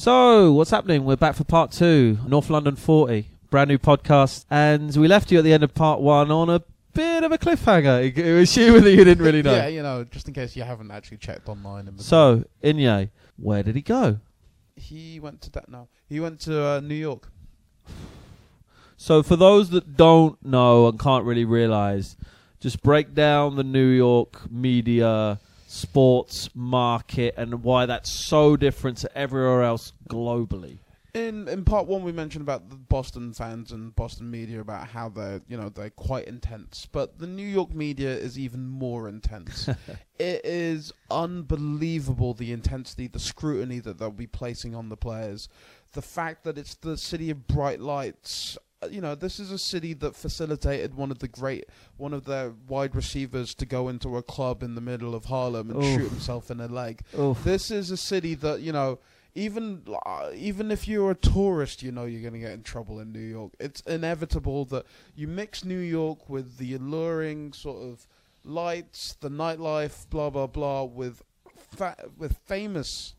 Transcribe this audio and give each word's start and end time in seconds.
So, 0.00 0.50
what's 0.52 0.70
happening? 0.70 1.04
We're 1.04 1.16
back 1.16 1.34
for 1.34 1.44
part 1.44 1.72
two, 1.72 2.16
North 2.26 2.48
London 2.48 2.74
40, 2.74 3.28
brand 3.50 3.68
new 3.68 3.76
podcast. 3.76 4.46
And 4.48 4.96
we 4.96 5.06
left 5.06 5.30
you 5.30 5.36
at 5.36 5.44
the 5.44 5.52
end 5.52 5.62
of 5.62 5.74
part 5.74 6.00
one 6.00 6.30
on 6.30 6.48
a 6.48 6.62
bit 6.94 7.22
of 7.22 7.32
a 7.32 7.36
cliffhanger. 7.36 8.16
It, 8.16 8.32
was 8.32 8.56
you 8.56 8.80
that 8.80 8.90
you 8.90 9.04
didn't 9.04 9.22
really 9.22 9.42
know. 9.42 9.54
Yeah, 9.54 9.66
you 9.66 9.82
know, 9.82 10.04
just 10.04 10.26
in 10.26 10.32
case 10.32 10.56
you 10.56 10.62
haven't 10.62 10.90
actually 10.90 11.18
checked 11.18 11.50
online. 11.50 11.86
In. 11.86 11.98
So, 11.98 12.44
Inye, 12.64 13.10
where 13.36 13.62
did 13.62 13.76
he 13.76 13.82
go? 13.82 14.20
he 14.74 15.20
went 15.20 15.42
to 15.42 15.50
that. 15.50 15.68
now. 15.68 15.88
he 16.08 16.18
went 16.18 16.40
to 16.40 16.66
uh, 16.66 16.80
New 16.80 16.94
York. 16.94 17.28
So, 18.96 19.22
for 19.22 19.36
those 19.36 19.68
that 19.68 19.98
don't 19.98 20.42
know 20.42 20.88
and 20.88 20.98
can't 20.98 21.26
really 21.26 21.44
realize, 21.44 22.16
just 22.58 22.82
break 22.82 23.12
down 23.12 23.56
the 23.56 23.64
New 23.64 23.88
York 23.88 24.50
media 24.50 25.40
sports 25.70 26.48
market 26.52 27.32
and 27.36 27.62
why 27.62 27.86
that's 27.86 28.10
so 28.10 28.56
different 28.56 28.98
to 28.98 29.16
everywhere 29.16 29.62
else 29.62 29.92
globally. 30.08 30.78
In 31.14 31.46
in 31.48 31.64
part 31.64 31.86
one, 31.86 32.02
we 32.02 32.10
mentioned 32.10 32.42
about 32.42 32.70
the 32.70 32.76
Boston 32.76 33.32
fans 33.32 33.70
and 33.70 33.94
Boston 33.94 34.30
media 34.30 34.60
about 34.60 34.88
how 34.88 35.08
they're 35.08 35.40
you 35.48 35.56
know 35.56 35.68
they're 35.68 35.90
quite 35.90 36.26
intense, 36.26 36.88
but 36.90 37.18
the 37.18 37.26
New 37.26 37.46
York 37.46 37.72
media 37.72 38.10
is 38.10 38.38
even 38.38 38.68
more 38.68 39.08
intense. 39.08 39.68
it 40.18 40.44
is 40.44 40.92
unbelievable 41.10 42.34
the 42.34 42.52
intensity, 42.52 43.06
the 43.06 43.20
scrutiny 43.20 43.78
that 43.80 43.98
they'll 43.98 44.10
be 44.10 44.26
placing 44.26 44.74
on 44.74 44.88
the 44.88 44.96
players, 44.96 45.48
the 45.92 46.02
fact 46.02 46.44
that 46.44 46.58
it's 46.58 46.74
the 46.74 46.96
city 46.96 47.30
of 47.30 47.46
bright 47.46 47.80
lights. 47.80 48.58
Uh, 48.82 48.88
You 48.90 49.00
know, 49.00 49.14
this 49.14 49.38
is 49.38 49.50
a 49.50 49.58
city 49.58 49.92
that 49.94 50.16
facilitated 50.16 50.94
one 50.94 51.10
of 51.10 51.18
the 51.18 51.28
great, 51.28 51.64
one 51.96 52.14
of 52.14 52.24
their 52.24 52.52
wide 52.68 52.94
receivers 52.94 53.54
to 53.56 53.66
go 53.66 53.88
into 53.88 54.16
a 54.16 54.22
club 54.22 54.62
in 54.62 54.74
the 54.74 54.80
middle 54.80 55.14
of 55.14 55.26
Harlem 55.26 55.70
and 55.70 55.82
Oof. 55.82 56.00
shoot 56.00 56.10
himself 56.10 56.50
in 56.50 56.58
the 56.58 56.68
leg. 56.68 57.02
Oof. 57.18 57.42
This 57.44 57.70
is 57.70 57.90
a 57.90 57.96
city 57.96 58.34
that 58.36 58.60
you 58.60 58.72
know, 58.72 58.98
even 59.34 59.82
uh, 60.06 60.30
even 60.34 60.70
if 60.70 60.88
you're 60.88 61.10
a 61.12 61.14
tourist, 61.14 61.82
you 61.82 61.92
know 61.92 62.04
you're 62.04 62.22
going 62.22 62.32
to 62.34 62.40
get 62.40 62.52
in 62.52 62.62
trouble 62.62 62.98
in 63.00 63.12
New 63.12 63.20
York. 63.20 63.52
It's 63.60 63.80
inevitable 63.82 64.64
that 64.66 64.86
you 65.14 65.28
mix 65.28 65.64
New 65.64 65.78
York 65.78 66.28
with 66.28 66.58
the 66.58 66.74
alluring 66.74 67.52
sort 67.52 67.82
of 67.82 68.06
lights, 68.44 69.16
the 69.20 69.28
nightlife, 69.30 70.08
blah 70.08 70.30
blah 70.30 70.46
blah, 70.46 70.84
with 70.84 71.22
fa- 71.56 72.08
with 72.16 72.38
famous 72.46 73.14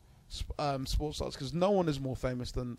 um, 0.59 0.85
sports 0.85 1.17
stars 1.17 1.33
because 1.33 1.53
no 1.53 1.69
one 1.71 1.87
is 1.87 1.99
more 1.99 2.15
famous 2.15 2.51
than 2.51 2.77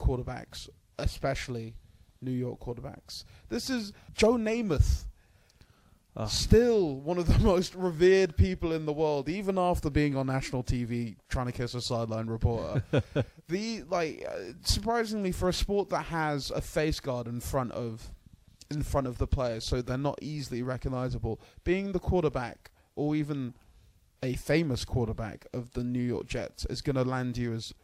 quarterbacks, 0.00 0.68
especially 0.98 1.74
New 2.20 2.30
York 2.32 2.60
quarterbacks. 2.60 3.24
This 3.48 3.70
is 3.70 3.92
Joe 4.14 4.34
Namath 4.34 5.04
Oh. 6.16 6.26
still 6.26 6.94
one 7.00 7.18
of 7.18 7.26
the 7.26 7.38
most 7.44 7.74
revered 7.74 8.36
people 8.36 8.72
in 8.72 8.86
the 8.86 8.92
world, 8.92 9.28
even 9.28 9.58
after 9.58 9.90
being 9.90 10.16
on 10.16 10.28
national 10.28 10.62
TV 10.62 11.16
trying 11.28 11.46
to 11.46 11.52
kiss 11.52 11.74
a 11.74 11.80
sideline 11.80 12.28
reporter. 12.28 12.84
the 13.48 13.82
like, 13.90 14.24
uh, 14.28 14.52
surprisingly, 14.62 15.32
for 15.32 15.48
a 15.48 15.52
sport 15.52 15.88
that 15.90 16.04
has 16.04 16.52
a 16.52 16.60
face 16.60 17.00
guard 17.00 17.26
in 17.26 17.40
front 17.40 17.72
of 17.72 18.12
in 18.70 18.82
front 18.82 19.06
of 19.08 19.18
the 19.18 19.26
players, 19.26 19.64
so 19.64 19.82
they're 19.82 19.98
not 19.98 20.18
easily 20.22 20.62
recognizable. 20.62 21.40
Being 21.64 21.92
the 21.92 21.98
quarterback, 21.98 22.70
or 22.94 23.16
even 23.16 23.54
a 24.22 24.34
famous 24.34 24.84
quarterback 24.84 25.46
of 25.52 25.72
the 25.72 25.82
New 25.82 26.00
York 26.02 26.26
Jets, 26.26 26.64
is 26.70 26.80
going 26.80 26.96
to 26.96 27.04
land 27.04 27.36
you 27.36 27.52
as 27.52 27.74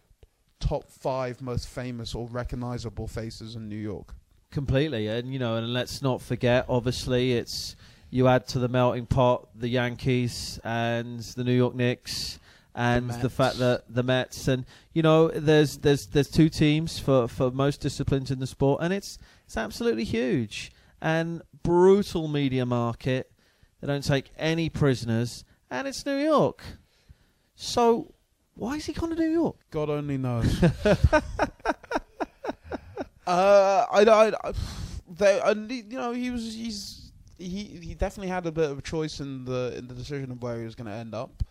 top 0.60 0.88
five 0.88 1.42
most 1.42 1.68
famous 1.68 2.14
or 2.14 2.28
recognizable 2.28 3.08
faces 3.08 3.56
in 3.56 3.68
New 3.68 3.76
York. 3.76 4.14
Completely, 4.50 5.06
and 5.06 5.32
you 5.32 5.38
know, 5.38 5.56
and 5.56 5.72
let's 5.72 6.02
not 6.02 6.20
forget. 6.20 6.66
Obviously, 6.68 7.34
it's 7.34 7.76
you 8.10 8.26
add 8.26 8.48
to 8.48 8.58
the 8.58 8.68
melting 8.68 9.06
pot 9.06 9.48
the 9.54 9.68
Yankees 9.68 10.58
and 10.64 11.20
the 11.20 11.44
New 11.44 11.52
York 11.52 11.74
Knicks, 11.74 12.40
and 12.74 13.08
the, 13.08 13.22
Mets. 13.22 13.34
fact 13.34 13.58
that 13.58 13.84
the 13.88 14.02
Mets, 14.02 14.48
and 14.48 14.64
you 14.92 15.02
know, 15.02 15.28
there's 15.28 15.78
there's 15.78 16.06
there's 16.08 16.28
two 16.28 16.48
teams 16.48 16.98
for 16.98 17.28
for 17.28 17.50
most 17.50 17.80
disciplines 17.80 18.30
in 18.30 18.40
the 18.40 18.46
sport, 18.46 18.82
and 18.82 18.92
it's 18.92 19.18
it's 19.46 19.56
absolutely 19.56 20.04
huge 20.04 20.72
and 21.00 21.42
brutal 21.62 22.28
media 22.28 22.66
market. 22.66 23.30
They 23.80 23.86
don't 23.86 24.04
take 24.04 24.30
any 24.38 24.68
prisoners, 24.68 25.44
and 25.70 25.88
it's 25.88 26.04
New 26.04 26.18
York. 26.18 26.62
So, 27.54 28.14
why 28.54 28.76
is 28.76 28.86
he 28.86 28.92
gone 28.92 29.10
to 29.10 29.16
New 29.16 29.30
York? 29.30 29.56
God 29.70 29.90
only 29.90 30.18
knows. 30.18 30.62
uh, 33.30 33.86
I, 33.92 34.02
I, 34.04 34.26
I 34.48 34.52
they, 35.08 35.40
and 35.40 35.70
he- 35.70 35.84
you 35.88 35.98
know, 35.98 36.12
he 36.12 36.30
was, 36.30 36.54
he's, 36.54 37.12
he, 37.38 37.64
he 37.82 37.94
definitely 37.94 38.28
had 38.28 38.46
a 38.46 38.52
bit 38.52 38.70
of 38.70 38.78
a 38.78 38.82
choice 38.82 39.20
in 39.20 39.44
the 39.44 39.74
in 39.78 39.88
the 39.88 39.94
decision 39.94 40.30
of 40.30 40.42
where 40.42 40.58
he 40.58 40.64
was 40.64 40.74
going 40.74 40.86
to 40.86 40.92
end 40.92 41.14
up. 41.14 41.42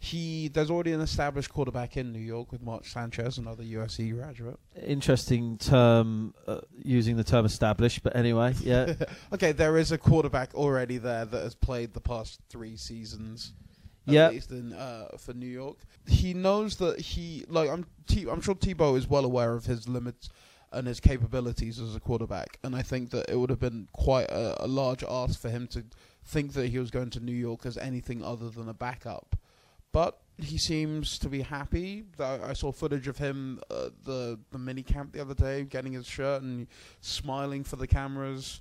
He, 0.00 0.48
there's 0.48 0.70
already 0.70 0.92
an 0.92 1.00
established 1.00 1.48
quarterback 1.50 1.96
in 1.96 2.12
New 2.12 2.18
York 2.18 2.52
with 2.52 2.60
Mark 2.60 2.84
Sanchez, 2.84 3.38
another 3.38 3.62
USC 3.64 4.14
graduate. 4.14 4.58
Interesting 4.86 5.56
term, 5.56 6.34
uh, 6.46 6.60
using 6.82 7.16
the 7.16 7.24
term 7.24 7.46
established, 7.46 8.02
but 8.02 8.14
anyway, 8.14 8.52
yeah. 8.60 8.92
Okay, 9.32 9.52
there 9.52 9.78
is 9.78 9.92
a 9.92 9.98
quarterback 9.98 10.54
already 10.54 10.98
there 10.98 11.24
that 11.24 11.42
has 11.42 11.54
played 11.54 11.94
the 11.94 12.00
past 12.02 12.40
three 12.50 12.76
seasons. 12.76 13.54
At 14.06 14.12
least 14.32 14.50
in 14.50 14.74
uh, 14.74 15.08
for 15.18 15.32
New 15.32 15.46
York, 15.48 15.78
he 16.06 16.34
knows 16.34 16.76
that 16.76 17.00
he 17.00 17.46
like 17.48 17.70
I'm. 17.70 17.86
T- 18.06 18.28
I'm 18.28 18.42
sure 18.42 18.54
Tebow 18.54 18.98
is 18.98 19.08
well 19.08 19.24
aware 19.24 19.54
of 19.54 19.64
his 19.64 19.88
limits 19.88 20.28
and 20.74 20.86
his 20.86 21.00
capabilities 21.00 21.80
as 21.80 21.94
a 21.94 22.00
quarterback, 22.00 22.58
and 22.62 22.74
I 22.74 22.82
think 22.82 23.10
that 23.10 23.30
it 23.30 23.36
would 23.36 23.50
have 23.50 23.60
been 23.60 23.88
quite 23.92 24.30
a, 24.30 24.64
a 24.64 24.66
large 24.66 25.04
ask 25.08 25.40
for 25.40 25.48
him 25.48 25.66
to 25.68 25.84
think 26.24 26.52
that 26.54 26.68
he 26.68 26.78
was 26.78 26.90
going 26.90 27.10
to 27.10 27.20
New 27.20 27.32
York 27.32 27.64
as 27.64 27.78
anything 27.78 28.22
other 28.22 28.50
than 28.50 28.68
a 28.68 28.74
backup. 28.74 29.36
But 29.92 30.18
he 30.38 30.58
seems 30.58 31.18
to 31.20 31.28
be 31.28 31.42
happy. 31.42 32.04
I 32.18 32.52
saw 32.54 32.72
footage 32.72 33.06
of 33.06 33.18
him 33.18 33.60
the 33.68 34.40
the 34.50 34.58
mini 34.58 34.82
camp 34.82 35.12
the 35.12 35.20
other 35.20 35.34
day, 35.34 35.62
getting 35.62 35.92
his 35.92 36.06
shirt 36.06 36.42
and 36.42 36.66
smiling 37.00 37.62
for 37.62 37.76
the 37.76 37.86
cameras. 37.86 38.60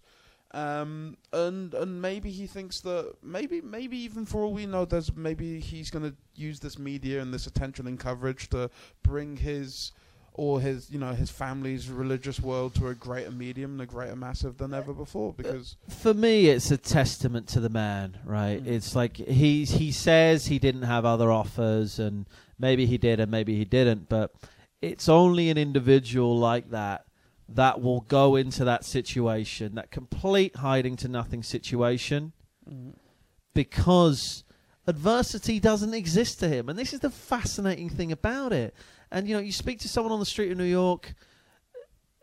Um, 0.51 1.18
and 1.31 1.74
and 1.74 2.00
maybe 2.00 2.30
he 2.30 2.45
thinks 2.45 2.81
that 2.81 3.16
maybe 3.24 3.59
maybe 3.62 3.97
even 3.97 4.28
for 4.28 4.44
all 4.44 4.53
we 4.53 4.68
know, 4.68 4.85
there's 4.85 5.16
maybe 5.16 5.59
he's 5.59 5.90
going 5.90 6.12
to 6.12 6.16
use 6.35 6.59
this 6.59 6.78
media 6.78 7.22
and 7.22 7.34
this 7.34 7.47
attention 7.47 7.88
and 7.88 8.00
coverage 8.00 8.50
to 8.50 8.69
bring 9.01 9.38
his 9.38 9.91
or 10.36 10.60
his 10.60 10.90
you 10.90 11.00
know 11.00 11.14
his 11.14 11.30
family's 11.30 11.90
religious 11.90 12.40
world 12.40 12.74
to 12.76 12.88
a 12.88 12.96
greater 12.96 13.32
medium 13.32 13.72
and 13.74 13.82
a 13.82 13.86
greater 13.86 14.16
massive 14.16 14.58
than 14.58 14.74
ever 14.74 14.94
before. 14.94 15.34
Because 15.34 15.76
For 15.88 16.14
me, 16.14 16.48
it's 16.48 16.72
a 16.72 16.78
testament 16.78 17.48
to 17.50 17.60
the 17.60 17.70
man, 17.70 18.18
right? 18.26 18.64
Mm. 18.64 18.68
It's 18.68 18.96
like 18.96 19.18
he 19.18 19.66
he 19.66 19.92
says 19.92 20.48
he 20.48 20.60
didn't 20.60 20.84
have 20.84 21.06
other 21.06 21.32
offers, 21.32 22.00
and 22.00 22.28
maybe 22.58 22.86
he 22.86 22.98
did, 22.98 23.20
and 23.20 23.30
maybe 23.32 23.56
he 23.56 23.66
didn't. 23.66 24.10
But 24.10 24.34
it's 24.82 25.08
only 25.08 25.50
an 25.50 25.58
individual 25.58 26.38
like 26.38 26.72
that 26.72 27.06
that 27.50 27.82
will 27.82 28.02
go 28.02 28.36
into 28.36 28.66
that 28.66 28.84
situation, 28.84 29.76
that 29.76 29.92
complete 29.92 30.56
hiding 30.58 30.96
to 30.98 31.08
nothing 31.08 31.44
situation, 31.44 32.34
because 33.54 34.44
adversity 34.88 35.60
doesn't 35.60 35.94
exist 35.94 36.40
to 36.40 36.50
him. 36.50 36.70
And 36.70 36.78
this 36.78 36.94
is 36.94 37.02
the 37.02 37.10
fascinating 37.10 37.90
thing 37.90 38.12
about 38.12 38.52
it. 38.52 38.74
And 39.13 39.28
you 39.28 39.35
know, 39.35 39.41
you 39.41 39.51
speak 39.51 39.79
to 39.81 39.88
someone 39.88 40.12
on 40.12 40.19
the 40.19 40.25
street 40.25 40.51
of 40.51 40.57
New 40.57 40.63
York. 40.66 41.13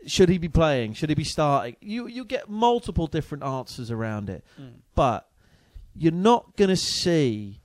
Should 0.07 0.29
he 0.29 0.39
be 0.39 0.49
playing? 0.49 0.95
Should 0.95 1.09
he 1.09 1.15
be 1.15 1.25
starting? 1.25 1.77
You 1.81 2.07
you 2.07 2.25
get 2.25 2.51
multiple 2.51 3.07
different 3.07 3.45
answers 3.45 3.91
around 3.91 4.29
it, 4.29 4.45
mm. 4.61 4.73
but 4.95 5.29
you're 5.95 6.13
not 6.13 6.57
going 6.57 6.69
to 6.71 6.77
see 6.77 7.61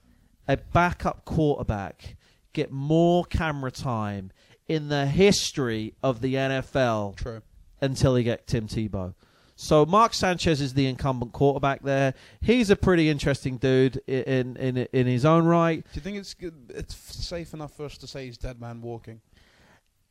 a 0.46 0.56
backup 0.56 1.24
quarterback 1.24 2.16
get 2.52 2.70
more 2.70 3.24
camera 3.24 3.70
time 3.70 4.30
in 4.68 4.88
the 4.88 5.06
history 5.06 5.94
of 6.02 6.20
the 6.20 6.34
NFL 6.34 7.16
true. 7.16 7.42
until 7.80 8.14
they 8.14 8.22
get 8.22 8.46
Tim 8.46 8.66
Tebow. 8.66 9.14
So 9.58 9.86
Mark 9.86 10.12
Sanchez 10.12 10.60
is 10.60 10.74
the 10.74 10.86
incumbent 10.86 11.32
quarterback 11.32 11.82
there. 11.82 12.12
He's 12.42 12.68
a 12.68 12.76
pretty 12.76 13.08
interesting 13.08 13.56
dude 13.56 13.96
in 14.06 14.56
in 14.56 14.76
in 14.92 15.06
his 15.06 15.24
own 15.24 15.46
right. 15.46 15.82
Do 15.82 15.90
you 15.94 16.02
think 16.02 16.18
it's 16.18 16.34
good, 16.34 16.70
it's 16.74 16.94
safe 16.94 17.54
enough 17.54 17.74
for 17.74 17.86
us 17.86 17.96
to 17.98 18.06
say 18.06 18.26
he's 18.26 18.36
dead 18.36 18.60
man 18.60 18.82
walking? 18.82 19.22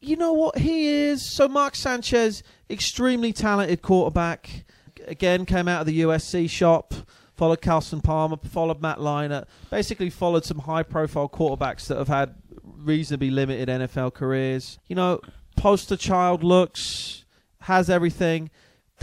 You 0.01 0.17
know 0.17 0.33
what 0.33 0.57
he 0.57 0.87
is. 0.87 1.31
So 1.31 1.47
Mark 1.47 1.75
Sanchez, 1.75 2.43
extremely 2.69 3.31
talented 3.31 3.81
quarterback. 3.83 4.65
Again, 5.07 5.45
came 5.45 5.67
out 5.67 5.81
of 5.81 5.87
the 5.87 6.01
USC 6.01 6.49
shop. 6.49 6.93
Followed 7.35 7.61
Carson 7.61 8.01
Palmer. 8.01 8.37
Followed 8.37 8.81
Matt 8.81 8.97
Leinart. 8.97 9.45
Basically, 9.69 10.09
followed 10.09 10.45
some 10.45 10.59
high-profile 10.59 11.29
quarterbacks 11.29 11.87
that 11.87 11.97
have 11.97 12.07
had 12.07 12.35
reasonably 12.63 13.29
limited 13.29 13.67
NFL 13.67 14.13
careers. 14.13 14.79
You 14.87 14.95
know, 14.95 15.21
poster 15.55 15.97
child 15.97 16.43
looks, 16.43 17.25
has 17.61 17.89
everything. 17.89 18.49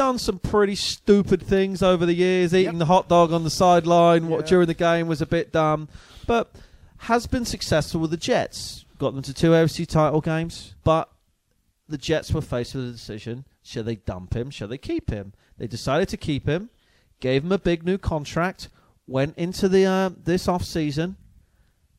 Done 0.02 0.18
some 0.18 0.40
pretty 0.40 0.74
stupid 0.74 1.40
things 1.40 1.80
over 1.80 2.04
the 2.04 2.12
years. 2.12 2.52
Eating 2.52 2.72
Yep. 2.74 2.78
the 2.80 2.86
hot 2.86 3.08
dog 3.08 3.32
on 3.32 3.44
the 3.44 3.50
sideline 3.50 4.26
what 4.26 4.40
Yeah. 4.40 4.46
during 4.48 4.66
the 4.66 4.74
game 4.74 5.06
was 5.06 5.22
a 5.22 5.26
bit 5.26 5.52
dumb, 5.52 5.88
but 6.26 6.50
has 6.98 7.28
been 7.28 7.44
successful 7.44 8.00
with 8.00 8.10
the 8.10 8.16
Jets. 8.16 8.84
Got 8.98 9.14
them 9.14 9.22
to 9.22 9.32
two 9.32 9.54
AFC 9.54 9.86
title 9.86 10.20
games, 10.20 10.74
but 10.82 11.08
the 11.88 11.98
Jets 11.98 12.32
were 12.32 12.40
faced 12.40 12.74
with 12.74 12.88
a 12.88 12.90
decision: 12.90 13.44
should 13.62 13.86
they 13.86 13.94
dump 13.94 14.34
him? 14.34 14.50
Should 14.50 14.70
they 14.70 14.76
keep 14.76 15.08
him? 15.08 15.34
They 15.56 15.68
decided 15.68 16.08
to 16.08 16.16
keep 16.16 16.48
him, 16.48 16.70
gave 17.20 17.44
him 17.44 17.52
a 17.52 17.58
big 17.58 17.84
new 17.84 17.96
contract, 17.96 18.70
went 19.06 19.38
into 19.38 19.68
the 19.68 19.86
uh, 19.86 20.10
this 20.24 20.48
off 20.48 20.64
season. 20.64 21.14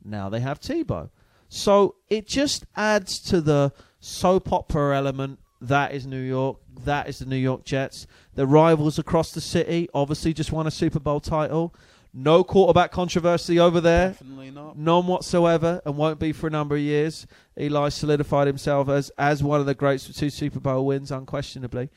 Now 0.04 0.28
they 0.28 0.42
have 0.42 0.60
Tebow, 0.60 1.10
so 1.48 1.96
it 2.10 2.28
just 2.28 2.66
adds 2.76 3.18
to 3.30 3.40
the 3.40 3.72
soap 4.02 4.52
opera 4.52 4.98
element. 4.98 5.40
That 5.64 5.94
is 5.94 6.06
New 6.06 6.20
York. 6.20 6.58
That 6.84 7.08
is 7.08 7.20
the 7.20 7.26
New 7.26 7.38
York 7.38 7.64
Jets. 7.64 8.06
The 8.36 8.46
rivals 8.46 9.00
across 9.00 9.32
the 9.32 9.40
city 9.40 9.88
obviously 9.94 10.34
just 10.34 10.52
won 10.52 10.68
a 10.68 10.72
Super 10.72 11.00
Bowl 11.00 11.22
title. 11.22 11.74
No 12.14 12.44
quarterback 12.44 12.92
controversy 12.92 13.58
over 13.60 13.80
there. 13.80 14.10
Definitely 14.10 14.52
not. 14.52 14.78
None 14.78 15.08
whatsoever, 15.08 15.82
and 15.86 15.96
won't 15.96 16.20
be 16.20 16.34
for 16.34 16.48
a 16.48 16.50
number 16.50 16.76
of 16.76 16.82
years. 16.82 17.26
Eli 17.58 17.90
solidified 17.90 18.46
himself 18.46 18.90
as 18.90 19.10
as 19.18 19.42
one 19.42 19.62
of 19.62 19.66
the 19.66 19.74
greats 19.74 20.06
with 20.06 20.18
two 20.18 20.30
Super 20.30 20.60
Bowl 20.60 20.86
wins, 20.86 21.12
unquestionably. 21.12 21.90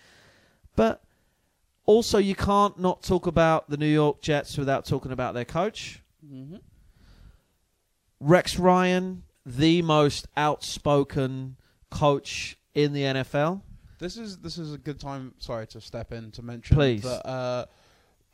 But 0.77 1.03
also, 1.87 2.19
you 2.19 2.37
can't 2.37 2.79
not 2.79 3.03
talk 3.03 3.27
about 3.27 3.69
the 3.69 3.77
New 3.77 3.87
York 3.87 4.23
Jets 4.23 4.57
without 4.57 4.85
talking 4.85 5.11
about 5.11 5.35
their 5.35 5.45
coach, 5.45 6.03
hmm 6.25 6.57
Rex 8.21 8.59
Ryan, 8.59 9.25
the 9.45 9.83
most 9.83 10.29
outspoken 10.37 11.57
coach 11.91 12.57
in 12.77 12.93
the 12.93 13.03
NFL. 13.03 13.63
This 13.99 14.19
is 14.19 14.39
this 14.39 14.59
is 14.59 14.75
a 14.75 14.79
good 14.79 15.01
time. 15.01 15.35
Sorry 15.39 15.67
to 15.69 15.81
step 15.81 16.13
in 16.13 16.31
to 16.33 16.43
mention 16.43 16.77
Please. 16.77 17.03
that 17.03 17.27
uh, 17.27 17.65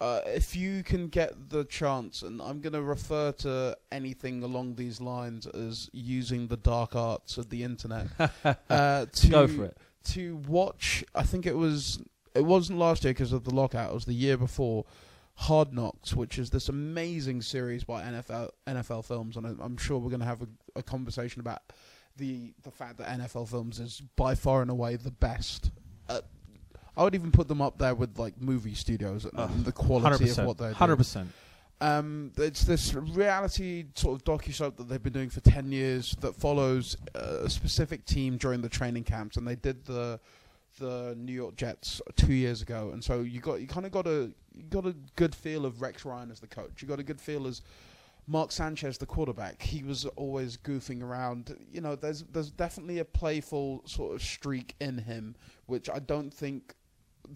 uh, 0.00 0.20
if 0.26 0.56
you 0.56 0.82
can 0.82 1.06
get 1.06 1.48
the 1.48 1.64
chance, 1.64 2.22
and 2.22 2.42
I'm 2.42 2.60
going 2.60 2.72
to 2.72 2.82
refer 2.82 3.30
to 3.32 3.78
anything 3.92 4.42
along 4.42 4.74
these 4.74 5.00
lines 5.00 5.46
as 5.46 5.88
using 5.92 6.48
the 6.48 6.56
dark 6.56 6.96
arts 6.96 7.38
of 7.38 7.48
the 7.50 7.62
internet. 7.62 8.08
uh, 8.68 9.06
to, 9.12 9.28
Go 9.28 9.46
for 9.46 9.66
it. 9.66 9.76
To 10.06 10.36
watch, 10.48 11.04
I 11.14 11.22
think 11.22 11.46
it 11.46 11.56
was 11.56 12.02
it 12.34 12.44
wasn't 12.44 12.80
last 12.80 13.04
year 13.04 13.12
because 13.12 13.32
of 13.32 13.44
the 13.44 13.54
lockout. 13.54 13.92
It 13.92 13.94
was 13.94 14.04
the 14.04 14.14
year 14.14 14.36
before. 14.36 14.84
Hard 15.34 15.72
Knocks, 15.72 16.14
which 16.14 16.38
is 16.38 16.50
this 16.50 16.68
amazing 16.68 17.40
series 17.40 17.84
by 17.84 18.02
NFL 18.02 18.50
NFL 18.66 19.04
Films, 19.04 19.36
and 19.36 19.46
I'm- 19.46 19.60
I'm 19.62 19.76
sure 19.78 19.98
we're 19.98 20.10
going 20.10 20.20
to 20.20 20.26
have 20.26 20.42
a, 20.42 20.48
a 20.76 20.82
conversation 20.82 21.40
about 21.40 21.62
the 22.16 22.52
the 22.62 22.70
fact 22.70 22.98
that 22.98 23.08
NFL 23.18 23.48
Films 23.48 23.78
is 23.80 24.02
by 24.16 24.34
far 24.34 24.62
and 24.62 24.70
away 24.70 24.96
the 24.96 25.10
best. 25.10 25.70
Uh, 26.08 26.20
I 26.96 27.04
would 27.04 27.14
even 27.14 27.32
put 27.32 27.48
them 27.48 27.62
up 27.62 27.78
there 27.78 27.94
with 27.94 28.18
like 28.18 28.40
movie 28.40 28.74
studios 28.74 29.24
and, 29.24 29.38
and 29.38 29.64
the 29.64 29.72
quality 29.72 30.28
of 30.30 30.38
what 30.44 30.58
they're 30.58 30.72
Hundred 30.72 30.96
percent. 30.96 31.30
Um, 31.80 32.30
it's 32.36 32.62
this 32.62 32.94
reality 32.94 33.86
sort 33.96 34.14
of 34.14 34.24
docu 34.24 34.54
soap 34.54 34.76
that 34.76 34.88
they've 34.88 35.02
been 35.02 35.12
doing 35.12 35.30
for 35.30 35.40
ten 35.40 35.72
years 35.72 36.14
that 36.20 36.36
follows 36.36 36.96
uh, 37.14 37.40
a 37.44 37.50
specific 37.50 38.04
team 38.04 38.36
during 38.36 38.60
the 38.60 38.68
training 38.68 39.04
camps, 39.04 39.36
and 39.36 39.46
they 39.46 39.56
did 39.56 39.84
the 39.86 40.20
the 40.78 41.14
New 41.18 41.32
York 41.32 41.56
Jets 41.56 42.00
two 42.16 42.32
years 42.32 42.62
ago, 42.62 42.90
and 42.92 43.02
so 43.02 43.20
you 43.20 43.40
got 43.40 43.60
you 43.60 43.66
kind 43.66 43.84
of 43.84 43.92
got 43.92 44.06
a 44.06 44.30
you 44.54 44.62
got 44.70 44.86
a 44.86 44.94
good 45.16 45.34
feel 45.34 45.66
of 45.66 45.82
Rex 45.82 46.04
Ryan 46.04 46.30
as 46.30 46.40
the 46.40 46.46
coach. 46.46 46.82
You 46.82 46.88
got 46.88 47.00
a 47.00 47.02
good 47.02 47.20
feel 47.20 47.46
as 47.46 47.62
Mark 48.26 48.52
Sanchez, 48.52 48.98
the 48.98 49.06
quarterback. 49.06 49.62
He 49.62 49.82
was 49.82 50.04
always 50.16 50.56
goofing 50.56 51.02
around. 51.02 51.56
You 51.72 51.80
know, 51.80 51.96
there's 51.96 52.22
there's 52.24 52.50
definitely 52.50 52.98
a 52.98 53.04
playful 53.04 53.82
sort 53.86 54.14
of 54.14 54.22
streak 54.22 54.74
in 54.80 54.98
him, 54.98 55.34
which 55.66 55.90
I 55.90 55.98
don't 55.98 56.32
think 56.32 56.74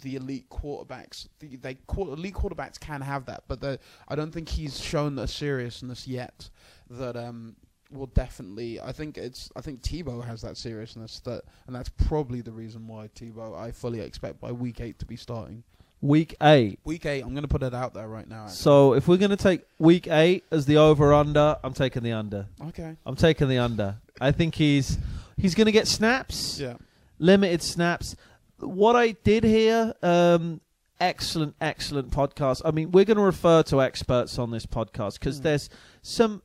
the 0.03 0.17
elite 0.17 0.49
quarterbacks, 0.51 1.29
the, 1.39 1.57
they 1.57 1.79
elite 1.97 2.35
quarterbacks 2.35 2.79
can 2.79 3.01
have 3.01 3.27
that, 3.27 3.45
but 3.49 3.61
the- 3.61 3.79
I 4.09 4.15
don't 4.17 4.33
think 4.33 4.49
he's 4.49 4.79
shown 4.81 5.19
a 5.19 5.27
seriousness 5.29 6.07
yet 6.07 6.51
that 6.91 7.17
um 7.17 7.57
will 7.91 8.07
definitely. 8.07 8.81
I 8.81 8.93
think 8.93 9.17
it's. 9.19 9.51
I 9.57 9.61
think 9.61 9.83
Tebow 9.83 10.25
has 10.25 10.43
that 10.43 10.57
seriousness 10.57 11.21
that, 11.21 11.43
and 11.67 11.75
that's 11.75 11.89
probably 11.89 12.41
the 12.41 12.53
reason 12.53 12.87
why 12.87 13.09
Tebow. 13.15 13.57
I 13.57 13.71
fully 13.71 14.01
expect 14.01 14.41
by 14.41 14.53
week 14.53 14.81
eight 14.81 14.99
to 15.01 15.07
be 15.07 15.17
starting. 15.17 15.63
Week 16.03 16.35
eight. 16.43 16.79
Week 16.85 17.05
eight, 17.07 17.23
I'm 17.23 17.31
going 17.31 17.43
to 17.43 17.49
put 17.49 17.63
it 17.63 17.75
out 17.75 17.95
there 17.95 18.07
right 18.07 18.29
now. 18.29 18.43
actually. 18.45 18.57
So 18.57 18.93
if 18.95 19.09
we're 19.09 19.17
going 19.17 19.31
to 19.31 19.37
take 19.37 19.63
week 19.79 20.07
eight 20.09 20.45
as 20.51 20.67
the 20.67 20.77
over 20.77 21.13
under, 21.15 21.57
I'm 21.65 21.73
taking 21.73 22.03
the 22.03 22.13
under. 22.13 22.47
okay. 22.69 22.97
I'm 23.07 23.17
taking 23.17 23.49
the 23.49 23.59
under. 23.59 23.97
I 24.21 24.31
think 24.33 24.55
he's 24.55 24.99
he's 25.37 25.55
going 25.55 25.67
to 25.67 25.73
get 25.73 25.87
snaps, 25.89 26.59
Yeah. 26.61 26.75
limited 27.19 27.63
snaps. 27.63 28.15
What 28.59 28.95
I 28.97 29.13
did 29.13 29.45
here, 29.45 29.95
um, 30.03 30.61
excellent, 31.01 31.55
excellent 31.61 32.11
podcast. 32.11 32.63
I 32.65 32.71
mean, 32.71 32.91
we're 32.93 33.05
going 33.05 33.19
to 33.19 33.23
refer 33.23 33.63
to 33.65 33.83
experts 33.83 34.39
on 34.39 34.51
this 34.51 34.65
podcast 34.67 35.15
because 35.15 35.41
Mm. 35.41 35.43
there's 35.45 35.71
some 36.03 36.43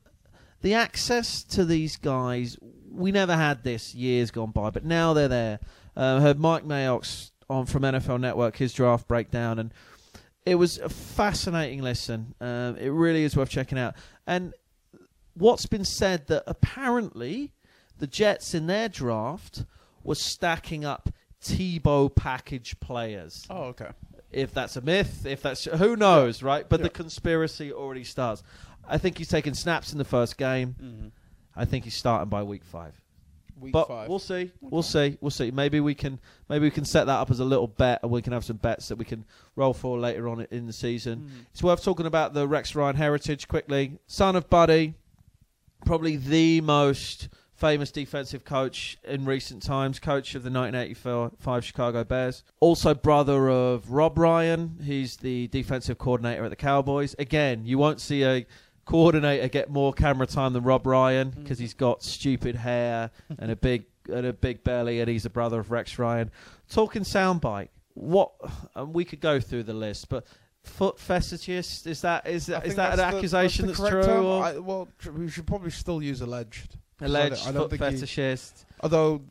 the 0.62 0.74
access 0.74 1.42
to 1.44 1.64
these 1.64 1.96
guys. 1.96 2.56
We 2.90 3.10
never 3.12 3.34
had 3.36 3.64
this 3.64 3.94
years 3.94 4.30
gone 4.30 4.50
by, 4.50 4.70
but 4.70 4.84
now 4.84 5.12
they're 5.14 5.28
there. 5.28 5.60
Uh, 5.96 6.20
heard 6.20 6.38
Mike 6.38 6.64
Mayock 6.64 7.30
on 7.52 7.66
from 7.66 7.82
NFL 7.82 8.20
Network 8.20 8.56
his 8.56 8.72
draft 8.72 9.06
breakdown, 9.08 9.58
and 9.58 9.72
it 10.44 10.56
was 10.56 10.78
a 10.78 10.88
fascinating 10.88 11.82
listen. 11.82 12.34
Um, 12.40 12.76
it 12.76 12.88
really 12.88 13.22
is 13.24 13.36
worth 13.36 13.50
checking 13.50 13.78
out. 13.78 13.94
And 14.26 14.54
what's 15.34 15.66
been 15.66 15.84
said 15.84 16.26
that 16.28 16.42
apparently 16.46 17.52
the 17.98 18.06
Jets 18.06 18.54
in 18.54 18.66
their 18.66 18.88
draft 18.88 19.64
were 20.02 20.14
stacking 20.16 20.84
up 20.84 21.10
Tebow 21.42 22.14
package 22.14 22.78
players. 22.80 23.46
Oh, 23.50 23.64
okay. 23.64 23.90
If 24.30 24.54
that's 24.54 24.76
a 24.76 24.80
myth, 24.80 25.26
if 25.26 25.42
that's 25.42 25.64
who 25.64 25.96
knows, 25.96 26.42
right? 26.42 26.68
But 26.68 26.80
Yeah. 26.80 26.84
the 26.84 26.90
conspiracy 26.90 27.72
already 27.72 28.04
starts. 28.04 28.42
I 28.88 28.96
think 28.98 29.18
he's 29.18 29.28
taking 29.28 29.54
snaps 29.54 29.92
in 29.92 29.98
the 29.98 30.04
first 30.04 30.36
game. 30.38 30.74
Mm-hmm. 30.80 31.08
I 31.54 31.64
think 31.64 31.84
he's 31.84 31.94
starting 31.96 32.28
by 32.28 32.42
week 32.42 32.64
five. 32.64 33.00
Week 33.60 33.72
but 33.72 33.88
five. 33.88 34.08
we'll 34.08 34.18
see. 34.18 34.50
We'll 34.60 34.82
see. 34.82 35.18
We'll 35.20 35.30
see. 35.30 35.50
Maybe 35.50 35.80
we 35.80 35.94
can 35.94 36.18
maybe 36.48 36.64
we 36.66 36.70
can 36.70 36.84
set 36.84 37.04
that 37.06 37.18
up 37.18 37.30
as 37.30 37.38
a 37.40 37.44
little 37.44 37.66
bet, 37.68 38.00
and 38.02 38.10
we 38.10 38.22
can 38.22 38.32
have 38.32 38.44
some 38.44 38.56
bets 38.56 38.88
that 38.88 38.96
we 38.96 39.04
can 39.04 39.24
roll 39.56 39.72
for 39.74 39.98
later 39.98 40.28
on 40.28 40.46
in 40.50 40.66
the 40.66 40.72
season. 40.72 41.20
Mhm. 41.20 41.46
It's 41.52 41.62
worth 41.62 41.82
talking 41.84 42.06
about 42.06 42.34
the 42.34 42.48
Rex 42.48 42.74
Ryan 42.74 42.96
heritage 42.96 43.46
quickly. 43.48 43.98
Son 44.06 44.34
of 44.36 44.48
Buddy, 44.50 44.94
probably 45.84 46.16
the 46.16 46.60
most 46.60 47.28
famous 47.54 47.92
defensive 47.92 48.44
coach 48.44 48.98
in 49.04 49.24
recent 49.24 49.62
times, 49.62 50.00
coach 50.00 50.34
of 50.34 50.42
the 50.42 50.50
1985 50.50 51.64
Chicago 51.64 52.02
Bears. 52.02 52.42
Also 52.58 52.92
brother 52.94 53.48
of 53.48 53.90
Rob 53.92 54.18
Ryan, 54.18 54.78
he's 54.82 55.16
the 55.18 55.46
defensive 55.48 55.96
coordinator 55.98 56.42
at 56.44 56.50
the 56.50 56.56
Cowboys. 56.56 57.14
Again, 57.20 57.64
you 57.64 57.78
won't 57.78 58.00
see 58.00 58.24
a 58.24 58.46
coordinator 58.84 59.48
get 59.48 59.70
more 59.70 59.92
camera 59.92 60.26
time 60.26 60.52
than 60.52 60.64
Rob 60.64 60.86
Ryan 60.86 61.30
because 61.30 61.58
he's 61.58 61.74
got 61.74 62.02
stupid 62.02 62.56
hair 62.56 63.10
and 63.38 63.50
a 63.50 63.56
big 63.56 63.84
and 64.08 64.26
a 64.26 64.32
big 64.32 64.64
belly, 64.64 65.00
and 65.00 65.08
he's 65.08 65.24
a 65.26 65.30
brother 65.30 65.60
of 65.60 65.70
Rex 65.70 65.98
Ryan. 65.98 66.30
Talking 66.68 67.02
soundbite, 67.02 67.68
what? 67.94 68.32
And 68.74 68.92
we 68.92 69.04
could 69.04 69.20
go 69.20 69.38
through 69.40 69.62
the 69.62 69.74
list, 69.74 70.08
but 70.08 70.26
foot 70.64 70.96
fetishist 70.96 71.86
is 71.86 72.00
that 72.02 72.26
is 72.26 72.46
that, 72.46 72.66
is 72.66 72.74
that 72.76 72.92
an 72.92 72.96
the- 72.98 73.04
accusation 73.16 73.66
the 73.66 73.72
that's, 73.74 73.88
true? 73.90 74.02
term. 74.02 74.24
or 74.24 74.42
I, 74.44 74.58
well, 74.58 74.88
tr- 74.98 75.10
we 75.12 75.28
should 75.28 75.46
probably 75.46 75.70
still 75.70 76.02
use 76.02 76.20
alleged. 76.20 76.78
'Cause 76.98 77.06
I 77.14 77.18
alleged 77.20 77.44
don't- 77.44 77.48
I 77.48 77.52
don't 77.58 77.70
foot 77.70 77.78
think 77.80 77.94
he- 77.96 78.02
fetishist? 78.02 78.64
Although 78.80 79.22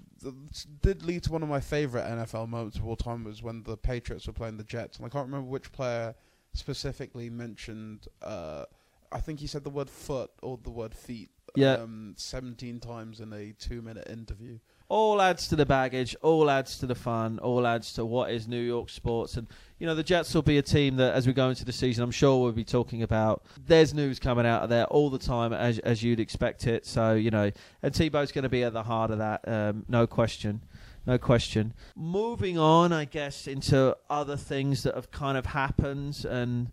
did 0.82 1.04
lead 1.04 1.24
to 1.24 1.32
one 1.32 1.42
of 1.44 1.50
my 1.50 1.60
favorite 1.60 2.04
NFL 2.06 2.48
moments 2.48 2.78
of 2.78 2.86
all 2.86 2.96
time 2.96 3.24
was 3.24 3.42
when 3.42 3.64
the 3.64 3.76
Patriots 3.76 4.28
were 4.28 4.34
playing 4.34 4.58
the 4.58 4.64
Jets, 4.64 4.98
and 4.98 5.06
I 5.06 5.10
can't 5.10 5.26
remember 5.26 5.50
which 5.50 5.72
player 5.72 6.14
specifically 6.54 7.30
mentioned. 7.30 8.08
Uh, 8.22 8.66
I 9.12 9.20
think 9.20 9.40
he 9.40 9.48
said 9.48 9.64
the 9.64 9.70
word 9.70 9.90
foot 9.90 10.32
or 10.42 10.58
the 10.64 10.72
word 10.72 10.96
feet. 10.96 11.30
Yeah. 11.56 11.74
Um, 11.74 12.14
Seventeen 12.18 12.80
times 12.80 13.20
in 13.20 13.34
a 13.34 13.52
two-minute 13.52 14.08
interview. 14.10 14.60
all 14.92 15.22
adds 15.22 15.48
to 15.48 15.56
the 15.56 15.66
baggage, 15.66 16.18
all 16.22 16.50
adds 16.50 16.78
to 16.80 16.86
the 16.86 16.94
fun, 16.94 17.40
all 17.40 17.66
adds 17.66 17.94
to 17.94 18.06
what 18.06 18.30
is 18.30 18.46
New 18.46 18.60
York 18.60 18.90
sports. 18.90 19.38
And, 19.38 19.48
you 19.80 19.88
know, 19.88 19.96
the 19.96 20.04
Jets 20.04 20.36
will 20.36 20.42
be 20.42 20.58
a 20.58 20.62
team 20.62 20.98
that, 20.98 21.14
as 21.14 21.26
we 21.26 21.32
go 21.32 21.48
into 21.48 21.64
the 21.64 21.72
season, 21.72 22.04
I'm 22.04 22.12
sure 22.12 22.42
we'll 22.44 22.52
be 22.52 22.66
talking 22.66 23.02
about. 23.02 23.46
There's 23.66 23.94
news 23.94 24.20
coming 24.20 24.46
out 24.46 24.64
of 24.64 24.70
there 24.70 24.84
all 24.88 25.10
the 25.10 25.18
time, 25.18 25.54
as, 25.54 25.80
as 25.80 26.04
you'd 26.04 26.20
expect 26.20 26.68
it. 26.68 26.86
So, 26.86 27.14
you 27.14 27.32
know, 27.32 27.52
and 27.82 27.94
Tebow's 27.94 28.34
going 28.34 28.44
to 28.44 28.50
be 28.50 28.66
at 28.66 28.74
the 28.74 28.84
heart 28.84 29.12
of 29.12 29.20
that, 29.20 29.48
um, 29.48 29.86
no 29.88 30.06
question. 30.06 30.62
No 31.08 31.18
question. 31.18 31.74
Moving 31.96 32.58
on, 32.58 32.92
I 32.92 33.06
guess, 33.06 33.48
into 33.48 33.96
other 34.10 34.36
things 34.36 34.84
that 34.84 34.96
have 34.96 35.10
kind 35.10 35.38
of 35.38 35.46
happened 35.46 36.26
and 36.30 36.70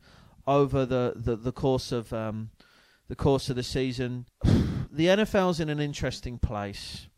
over 0.49 0.87
the, 0.87 1.13
the, 1.15 1.37
the 1.37 1.53
course 1.53 1.93
of 1.93 2.13
um, 2.13 2.51
the 3.09 3.15
course 3.15 3.51
of 3.51 3.57
the 3.57 3.63
season. 3.63 4.27
The 4.91 5.09
NFL's 5.09 5.61
in 5.61 5.69
an 5.69 5.81
interesting 5.81 6.39
place. 6.39 7.09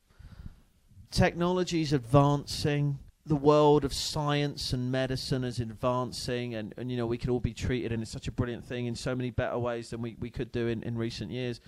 Technology's 1.13 1.93
advancing. 1.93 2.99
The 3.25 3.37
world 3.37 3.85
of 3.85 3.95
science 3.95 4.73
and 4.73 4.91
medicine 4.91 5.45
is 5.45 5.61
advancing 5.61 6.57
and, 6.57 6.75
and 6.77 6.91
you 6.91 6.97
know 6.97 7.07
we 7.07 7.17
could 7.17 7.31
all 7.31 7.41
be 7.41 7.55
treated 7.55 7.93
and 7.93 8.03
it's 8.03 8.11
such 8.11 8.27
a 8.27 8.33
brilliant 8.33 8.67
thing 8.67 8.87
in 8.87 8.97
so 8.97 9.15
many 9.15 9.31
better 9.31 9.57
ways 9.57 9.91
than 9.91 10.03
we, 10.03 10.17
we 10.19 10.31
could 10.31 10.51
do 10.51 10.67
in, 10.67 10.83
in 10.83 10.99
recent 10.99 11.31
years. 11.31 11.61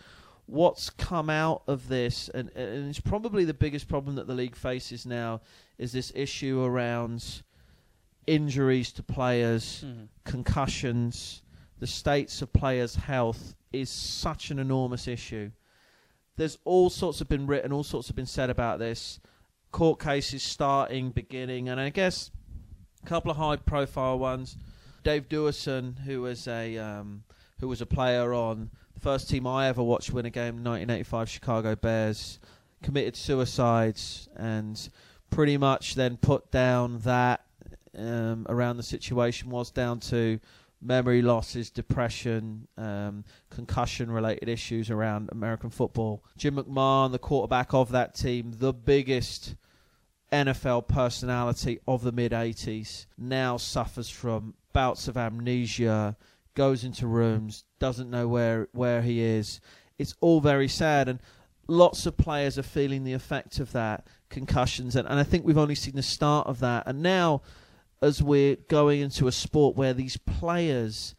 What's 0.46 0.90
come 0.90 1.30
out 1.30 1.62
of 1.68 1.88
this 1.88 2.28
and, 2.28 2.50
and 2.56 2.90
it's 2.90 3.00
probably 3.00 3.44
the 3.44 3.54
biggest 3.54 3.88
problem 3.88 4.16
that 4.16 4.26
the 4.26 4.34
league 4.34 4.56
faces 4.56 5.06
now 5.06 5.40
is 5.78 5.92
this 5.92 6.12
issue 6.16 6.62
around 6.62 7.42
injuries 8.26 8.92
to 8.92 9.02
players 9.02 9.84
concussions, 10.24 11.41
the 11.82 11.86
states 11.88 12.40
of 12.42 12.52
players' 12.52 12.94
health 12.94 13.56
is 13.72 13.90
such 13.90 14.52
an 14.52 14.60
enormous 14.60 15.08
issue. 15.08 15.50
There's 16.36 16.56
all 16.64 16.90
sorts 16.90 17.18
have 17.18 17.28
been 17.28 17.48
written, 17.48 17.72
all 17.72 17.82
sorts 17.82 18.06
have 18.06 18.14
been 18.14 18.24
said 18.24 18.50
about 18.50 18.78
this. 18.78 19.18
Court 19.72 19.98
cases 19.98 20.44
starting, 20.44 21.10
beginning, 21.10 21.68
and 21.68 21.80
I 21.80 21.88
guess 21.88 22.30
a 23.02 23.06
couple 23.06 23.32
of 23.32 23.36
high-profile 23.36 24.16
ones. 24.20 24.56
Dave 25.02 25.28
Duerson, 25.28 25.98
who 26.04 26.20
was 26.20 26.46
a 26.46 26.78
um, 26.78 27.24
who 27.58 27.66
was 27.66 27.80
a 27.80 27.86
player 27.86 28.32
on 28.32 28.70
the 28.94 29.00
first 29.00 29.28
team 29.28 29.44
I 29.44 29.66
ever 29.66 29.82
watched 29.82 30.12
win 30.12 30.24
a 30.24 30.30
game, 30.30 30.62
1985 30.62 31.28
Chicago 31.28 31.74
Bears, 31.74 32.38
committed 32.84 33.16
suicides 33.16 34.28
and 34.36 34.88
pretty 35.30 35.56
much 35.56 35.96
then 35.96 36.16
put 36.16 36.48
down 36.52 37.00
that 37.00 37.44
um, 37.98 38.46
around 38.48 38.76
the 38.76 38.84
situation 38.84 39.50
was 39.50 39.72
down 39.72 39.98
to 39.98 40.38
memory 40.82 41.22
losses, 41.22 41.70
depression, 41.70 42.66
um, 42.76 43.24
concussion 43.50 44.10
related 44.10 44.48
issues 44.48 44.90
around 44.90 45.30
American 45.30 45.70
football. 45.70 46.24
Jim 46.36 46.56
McMahon, 46.56 47.12
the 47.12 47.18
quarterback 47.18 47.72
of 47.72 47.92
that 47.92 48.14
team, 48.14 48.52
the 48.58 48.72
biggest 48.72 49.54
NFL 50.32 50.88
personality 50.88 51.78
of 51.86 52.02
the 52.02 52.12
mid 52.12 52.32
80s, 52.32 53.06
now 53.16 53.56
suffers 53.56 54.08
from 54.08 54.54
bouts 54.72 55.08
of 55.08 55.16
amnesia, 55.16 56.16
goes 56.54 56.84
into 56.84 57.06
rooms, 57.06 57.64
doesn't 57.78 58.10
know 58.10 58.26
where, 58.26 58.68
where 58.72 59.02
he 59.02 59.20
is. 59.20 59.60
It's 59.98 60.14
all 60.20 60.40
very 60.40 60.68
sad, 60.68 61.08
and 61.08 61.20
lots 61.68 62.06
of 62.06 62.16
players 62.16 62.58
are 62.58 62.62
feeling 62.62 63.04
the 63.04 63.12
effect 63.12 63.60
of 63.60 63.72
that 63.72 64.06
concussions, 64.30 64.96
and, 64.96 65.06
and 65.06 65.18
I 65.18 65.22
think 65.22 65.44
we've 65.44 65.58
only 65.58 65.74
seen 65.74 65.94
the 65.94 66.02
start 66.02 66.46
of 66.46 66.60
that. 66.60 66.84
And 66.86 67.02
now, 67.02 67.42
as 68.02 68.22
we're 68.22 68.56
going 68.68 69.00
into 69.00 69.28
a 69.28 69.32
sport 69.32 69.76
where 69.76 69.94
these 69.94 70.16
players 70.16 71.14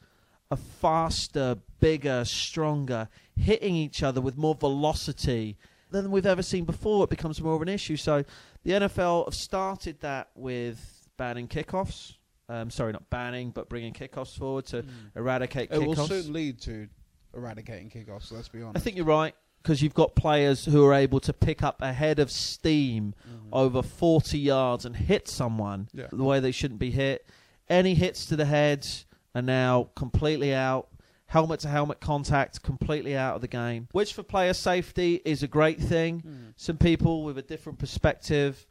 are 0.51 0.57
faster, 0.57 1.57
bigger, 1.79 2.25
stronger, 2.25 3.07
hitting 3.35 3.75
each 3.75 4.03
other 4.03 4.21
with 4.21 4.37
more 4.37 4.53
velocity 4.53 5.57
than 5.89 6.11
we've 6.11 6.25
ever 6.25 6.43
seen 6.43 6.65
before, 6.65 7.05
it 7.05 7.09
becomes 7.09 7.41
more 7.41 7.55
of 7.55 7.61
an 7.61 7.69
issue. 7.69 7.95
So 7.95 8.23
the 8.63 8.71
NFL 8.71 9.25
have 9.25 9.33
started 9.33 10.01
that 10.01 10.29
with 10.35 11.09
banning 11.17 11.47
kickoffs. 11.47 12.15
Um, 12.49 12.69
sorry, 12.69 12.91
not 12.91 13.09
banning, 13.09 13.51
but 13.51 13.69
bringing 13.69 13.93
kickoffs 13.93 14.37
forward 14.37 14.65
to 14.67 14.83
eradicate 15.15 15.71
kickoffs. 15.71 15.75
It 15.75 15.81
kickoffs. 15.81 15.97
will 15.97 16.07
soon 16.07 16.33
lead 16.33 16.61
to 16.61 16.89
eradicating 17.33 17.89
kickoffs. 17.89 18.31
Let's 18.31 18.49
be 18.49 18.61
honest. 18.61 18.77
I 18.77 18.79
think 18.81 18.97
you're 18.97 19.05
right 19.05 19.33
because 19.63 19.81
you've 19.81 19.93
got 19.93 20.13
players 20.13 20.65
who 20.65 20.85
are 20.85 20.93
able 20.93 21.21
to 21.21 21.31
pick 21.31 21.63
up 21.63 21.81
a 21.81 21.93
head 21.93 22.19
of 22.19 22.29
steam 22.29 23.15
Mhm. 23.25 23.47
over 23.53 23.81
40 23.81 24.37
yards 24.37 24.85
and 24.85 24.95
hit 24.95 25.29
someone 25.29 25.87
Yeah. 25.93 26.07
the 26.11 26.23
way 26.23 26.41
they 26.41 26.51
shouldn't 26.51 26.81
be 26.81 26.91
hit. 26.91 27.25
Any 27.69 27.95
hits 27.95 28.25
to 28.25 28.35
the 28.35 28.43
head 28.45 28.85
are 29.33 29.41
now 29.41 29.89
completely 29.95 30.53
out. 30.53 30.89
Helmet 31.27 31.61
to 31.61 31.69
helmet 31.69 31.99
contact 32.01 32.61
completely 32.61 33.15
out 33.15 33.35
of 33.35 33.41
the 33.41 33.47
game, 33.47 33.87
which 33.93 34.13
for 34.13 34.21
player 34.21 34.53
safety 34.53 35.21
is 35.25 35.41
a 35.41 35.47
great 35.47 35.79
thing. 35.79 36.21
Mhm. 36.21 36.53
Some 36.57 36.77
people 36.77 37.23
with 37.23 37.37
a 37.37 37.41
different 37.41 37.79
perspective 37.79 38.67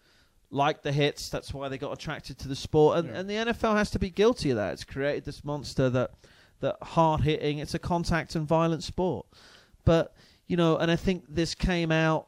like 0.50 0.82
the 0.82 0.92
hits. 0.92 1.30
That's 1.30 1.54
why 1.54 1.70
they 1.70 1.78
got 1.78 1.92
attracted 1.92 2.38
to 2.40 2.48
the 2.48 2.54
sport, 2.54 2.98
and, 2.98 3.08
Yeah. 3.08 3.18
and 3.18 3.30
the 3.30 3.36
NFL 3.36 3.74
has 3.76 3.90
to 3.92 3.98
be 3.98 4.10
guilty 4.10 4.50
of 4.50 4.56
that. 4.56 4.74
It's 4.74 4.84
created 4.84 5.24
this 5.24 5.42
monster 5.42 5.88
that 5.90 6.10
that 6.60 6.76
hard 6.80 7.22
hitting. 7.22 7.58
It's 7.58 7.74
a 7.74 7.78
contact 7.80 8.36
and 8.36 8.46
violent 8.46 8.84
sport, 8.84 9.26
but 9.84 10.14
you 10.46 10.56
know, 10.56 10.76
and 10.76 10.90
I 10.90 10.96
think 10.96 11.24
this 11.28 11.54
came 11.54 11.90
out 11.92 12.26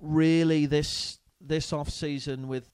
really 0.00 0.66
this 0.66 1.18
this 1.40 1.72
off 1.72 1.88
season 1.90 2.48
with 2.48 2.68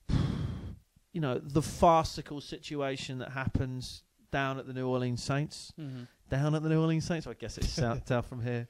you 1.12 1.20
know 1.20 1.38
the 1.38 1.62
farcical 1.62 2.40
situation 2.40 3.18
that 3.18 3.30
happens 3.30 4.02
down 4.30 4.58
at 4.58 4.66
the 4.66 4.72
New 4.72 4.86
Orleans 4.88 5.22
Saints 5.22 5.72
Mhm. 5.78 6.06
down 6.30 6.54
at 6.54 6.62
the 6.62 6.68
New 6.68 6.80
Orleans 6.80 7.04
Saints. 7.04 7.26
I 7.26 7.34
guess 7.34 7.58
it's 7.58 7.68
south, 7.82 8.06
down 8.06 8.22
from 8.22 8.42
here, 8.42 8.66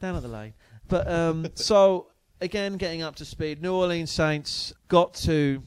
down 0.00 0.14
at 0.16 0.22
the 0.22 0.28
lane. 0.28 0.52
But 0.88 1.10
um, 1.10 1.46
so 1.54 2.08
again, 2.40 2.76
getting 2.76 3.02
up 3.02 3.16
to 3.16 3.24
speed. 3.24 3.62
New 3.62 3.74
Orleans 3.74 4.10
Saints 4.10 4.72
got 4.88 5.14
to 5.14 5.62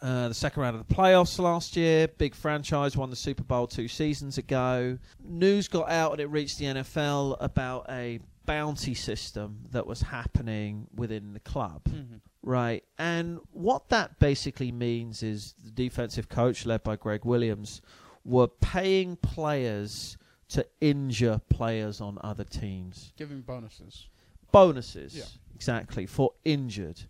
uh, 0.00 0.28
the 0.28 0.34
second 0.34 0.62
round 0.62 0.76
of 0.76 0.86
the 0.86 0.94
playoffs 0.94 1.38
last 1.40 1.76
year. 1.76 2.06
Big 2.08 2.34
franchise 2.34 2.96
won 2.96 3.10
the 3.10 3.16
Super 3.16 3.42
Bowl 3.42 3.66
two 3.66 3.88
seasons 3.88 4.38
ago. 4.38 4.96
News 5.22 5.66
got 5.68 5.90
out 5.90 6.12
and 6.12 6.20
it 6.20 6.26
reached 6.26 6.58
the 6.58 6.66
NFL 6.66 7.36
about 7.40 7.84
a 7.90 8.20
bounty 8.48 8.94
system 8.94 9.64
that 9.72 9.86
was 9.86 10.00
happening 10.02 10.86
within 10.94 11.34
the 11.34 11.40
club. 11.40 11.82
Mhm. 11.84 12.20
Right. 12.42 12.82
And 12.98 13.40
what 13.52 13.88
that 13.90 14.18
basically 14.18 14.72
means 14.72 15.22
is 15.22 15.54
the 15.62 15.70
defensive 15.70 16.28
coach, 16.28 16.64
led 16.64 16.82
by 16.82 16.96
Gregg 16.96 17.24
Williams, 17.24 17.80
were 18.24 18.48
paying 18.48 19.16
players 19.16 20.16
to 20.48 20.66
injure 20.80 21.40
players 21.50 22.00
on 22.00 22.18
other 22.22 22.44
teams. 22.44 23.12
Giving 23.16 23.42
bonuses. 23.42 24.06
Bonuses, 24.50 25.14
Yeah. 25.14 25.24
exactly, 25.54 26.06
for 26.06 26.32
injured. 26.44 27.02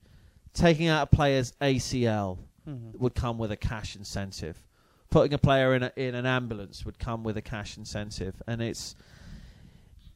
Taking 0.55 0.89
out 0.89 1.03
a 1.05 1.17
player's 1.17 1.53
ACL 1.61 2.39
Mhm. 2.67 2.99
would 2.99 3.15
come 3.15 3.39
with 3.39 3.53
a 3.53 3.57
cash 3.57 3.95
incentive. 3.95 4.65
Putting 5.11 5.33
a 5.33 5.39
player 5.39 5.75
in 5.75 5.85
a, 5.85 5.93
in 5.97 6.15
an 6.17 6.27
ambulance 6.27 6.85
would 6.85 6.99
come 6.99 7.23
with 7.23 7.37
a 7.37 7.43
cash 7.43 7.77
incentive, 7.79 8.43
and 8.49 8.61
it's 8.61 8.97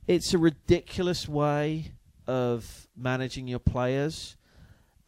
it's 0.06 0.34
a 0.34 0.38
ridiculous 0.38 1.28
way 1.28 1.92
of 2.26 2.88
managing 2.96 3.48
your 3.48 3.58
players. 3.58 4.36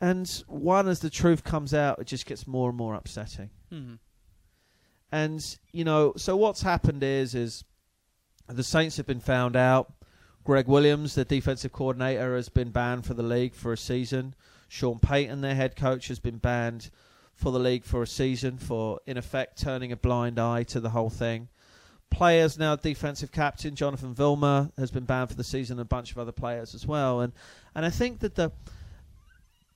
And 0.00 0.28
one, 0.46 0.88
as 0.88 1.00
the 1.00 1.10
truth 1.10 1.44
comes 1.44 1.72
out, 1.72 1.98
it 1.98 2.06
just 2.06 2.26
gets 2.26 2.46
more 2.46 2.68
and 2.68 2.76
more 2.76 2.94
upsetting. 2.94 3.50
Mhm. 3.72 3.98
And 5.10 5.40
you 5.72 5.84
know, 5.84 6.12
so 6.16 6.36
what's 6.36 6.62
happened 6.62 7.02
is 7.02 7.34
is 7.34 7.64
the 8.48 8.64
Saints 8.64 8.96
have 8.96 9.06
been 9.06 9.20
found 9.20 9.56
out. 9.56 9.92
Gregg 10.42 10.66
Williams, 10.66 11.14
the 11.14 11.24
defensive 11.24 11.72
coordinator, 11.72 12.36
has 12.36 12.50
been 12.50 12.70
banned 12.70 13.06
for 13.06 13.14
the 13.14 13.22
league 13.22 13.54
for 13.54 13.72
a 13.72 13.78
season. 13.78 14.34
Sean 14.68 14.98
Payton, 14.98 15.40
their 15.40 15.54
head 15.54 15.76
coach, 15.76 16.08
has 16.08 16.18
been 16.18 16.36
banned 16.38 16.90
for 17.32 17.50
the 17.50 17.58
league 17.58 17.84
for 17.84 18.02
a 18.02 18.06
season 18.06 18.58
for, 18.58 19.00
in 19.06 19.16
effect, 19.16 19.58
turning 19.58 19.90
a 19.90 19.96
blind 19.96 20.38
eye 20.38 20.62
to 20.64 20.80
the 20.80 20.90
whole 20.90 21.10
thing. 21.10 21.48
Players 22.14 22.58
now, 22.58 22.76
defensive 22.76 23.32
captain 23.32 23.74
Jonathan 23.74 24.14
Vilma 24.14 24.70
has 24.78 24.90
been 24.90 25.04
banned 25.04 25.30
for 25.30 25.34
the 25.36 25.42
season, 25.44 25.74
and 25.78 25.82
a 25.82 25.84
bunch 25.84 26.12
of 26.12 26.18
other 26.18 26.32
players 26.32 26.74
as 26.74 26.86
well. 26.86 27.20
And 27.20 27.32
and 27.74 27.84
I 27.84 27.90
think 27.90 28.20
that 28.20 28.36
the 28.36 28.52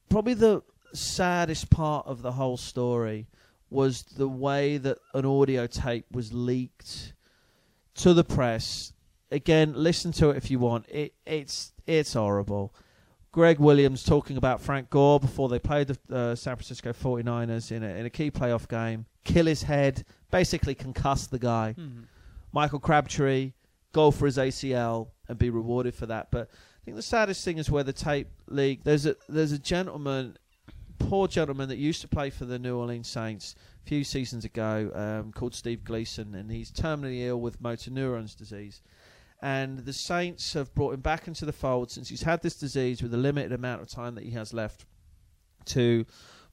probably 0.09 0.35
the 0.35 0.63
saddest 0.95 1.69
part 1.69 2.07
of 2.07 2.23
the 2.23 2.33
whole 2.33 2.57
story 2.57 3.27
was 3.71 4.03
the 4.03 4.29
way 4.29 4.79
that 4.79 4.99
an 5.15 5.27
audio 5.27 5.67
tape 5.67 6.07
was 6.13 6.33
leaked 6.33 7.13
to 7.97 8.15
the 8.15 8.25
press. 8.25 8.93
Again, 9.31 9.75
listen 9.77 10.13
to 10.13 10.31
it 10.31 10.37
if 10.37 10.51
you 10.51 10.59
want. 10.61 10.87
It 10.89 11.15
it's 11.27 11.73
it's 11.87 12.15
horrible. 12.15 12.73
Gregg 13.33 13.59
Williams 13.59 14.05
talking 14.05 14.37
about 14.37 14.61
Frank 14.61 14.91
Gore 14.91 15.21
before 15.21 15.49
they 15.49 15.59
played 15.59 15.89
the 15.89 16.17
uh, 16.17 16.35
San 16.35 16.57
Francisco 16.57 16.93
49ers 16.93 17.71
in 17.73 17.83
a, 17.83 17.89
in 17.89 18.07
a 18.07 18.11
key 18.11 18.31
playoff 18.31 18.69
game. 18.69 19.05
Kill 19.25 19.47
his 19.47 19.63
head, 19.65 20.05
basically 20.31 20.75
concuss 20.75 21.29
the 21.29 21.39
guy. 21.39 21.75
Mhm. 21.79 22.05
Michael 22.53 22.81
Crabtree 22.81 23.53
go 23.93 24.11
for 24.11 24.27
his 24.27 24.37
ACL 24.37 25.09
and 25.29 25.39
be 25.39 25.51
rewarded 25.51 25.95
for 25.95 26.07
that. 26.07 26.31
But 26.31 26.51
I 26.51 26.85
think 26.85 26.97
the 26.97 27.03
saddest 27.03 27.45
thing 27.45 27.59
is 27.59 27.71
where 27.71 27.85
the 27.85 27.93
tape 27.93 28.29
league. 28.49 28.85
There's 28.85 29.07
a 29.07 29.17
there's 29.29 29.53
a 29.53 29.59
gentleman, 29.59 30.37
poor 30.99 31.29
gentleman 31.29 31.69
that 31.69 31.79
used 31.79 32.01
to 32.03 32.09
play 32.09 32.31
for 32.31 32.45
the 32.45 32.59
New 32.59 32.77
Orleans 32.77 33.09
Saints 33.09 33.55
a 33.85 33.89
few 33.89 34.05
seasons 34.05 34.45
ago, 34.45 34.91
um, 34.95 35.33
called 35.33 35.55
Steve 35.55 35.85
Gleason, 35.85 36.35
and 36.35 36.51
he's 36.51 36.71
terminally 36.71 37.27
ill 37.27 37.41
with 37.41 37.61
motor 37.61 37.91
neurons 37.91 38.35
disease. 38.35 38.83
And 39.41 39.81
the 39.81 39.93
Saints 39.93 40.55
have 40.55 40.75
brought 40.75 40.95
him 40.95 41.01
back 41.01 41.29
into 41.29 41.45
the 41.45 41.53
fold 41.53 41.91
since 41.91 42.09
he's 42.09 42.23
had 42.23 42.43
this 42.43 42.57
disease 42.57 43.03
with 43.03 43.15
a 43.15 43.19
limited 43.19 43.53
amount 43.53 43.83
of 43.83 43.89
time 43.89 44.17
that 44.17 44.25
he 44.25 44.33
has 44.33 44.53
left. 44.53 44.85
To 45.67 46.07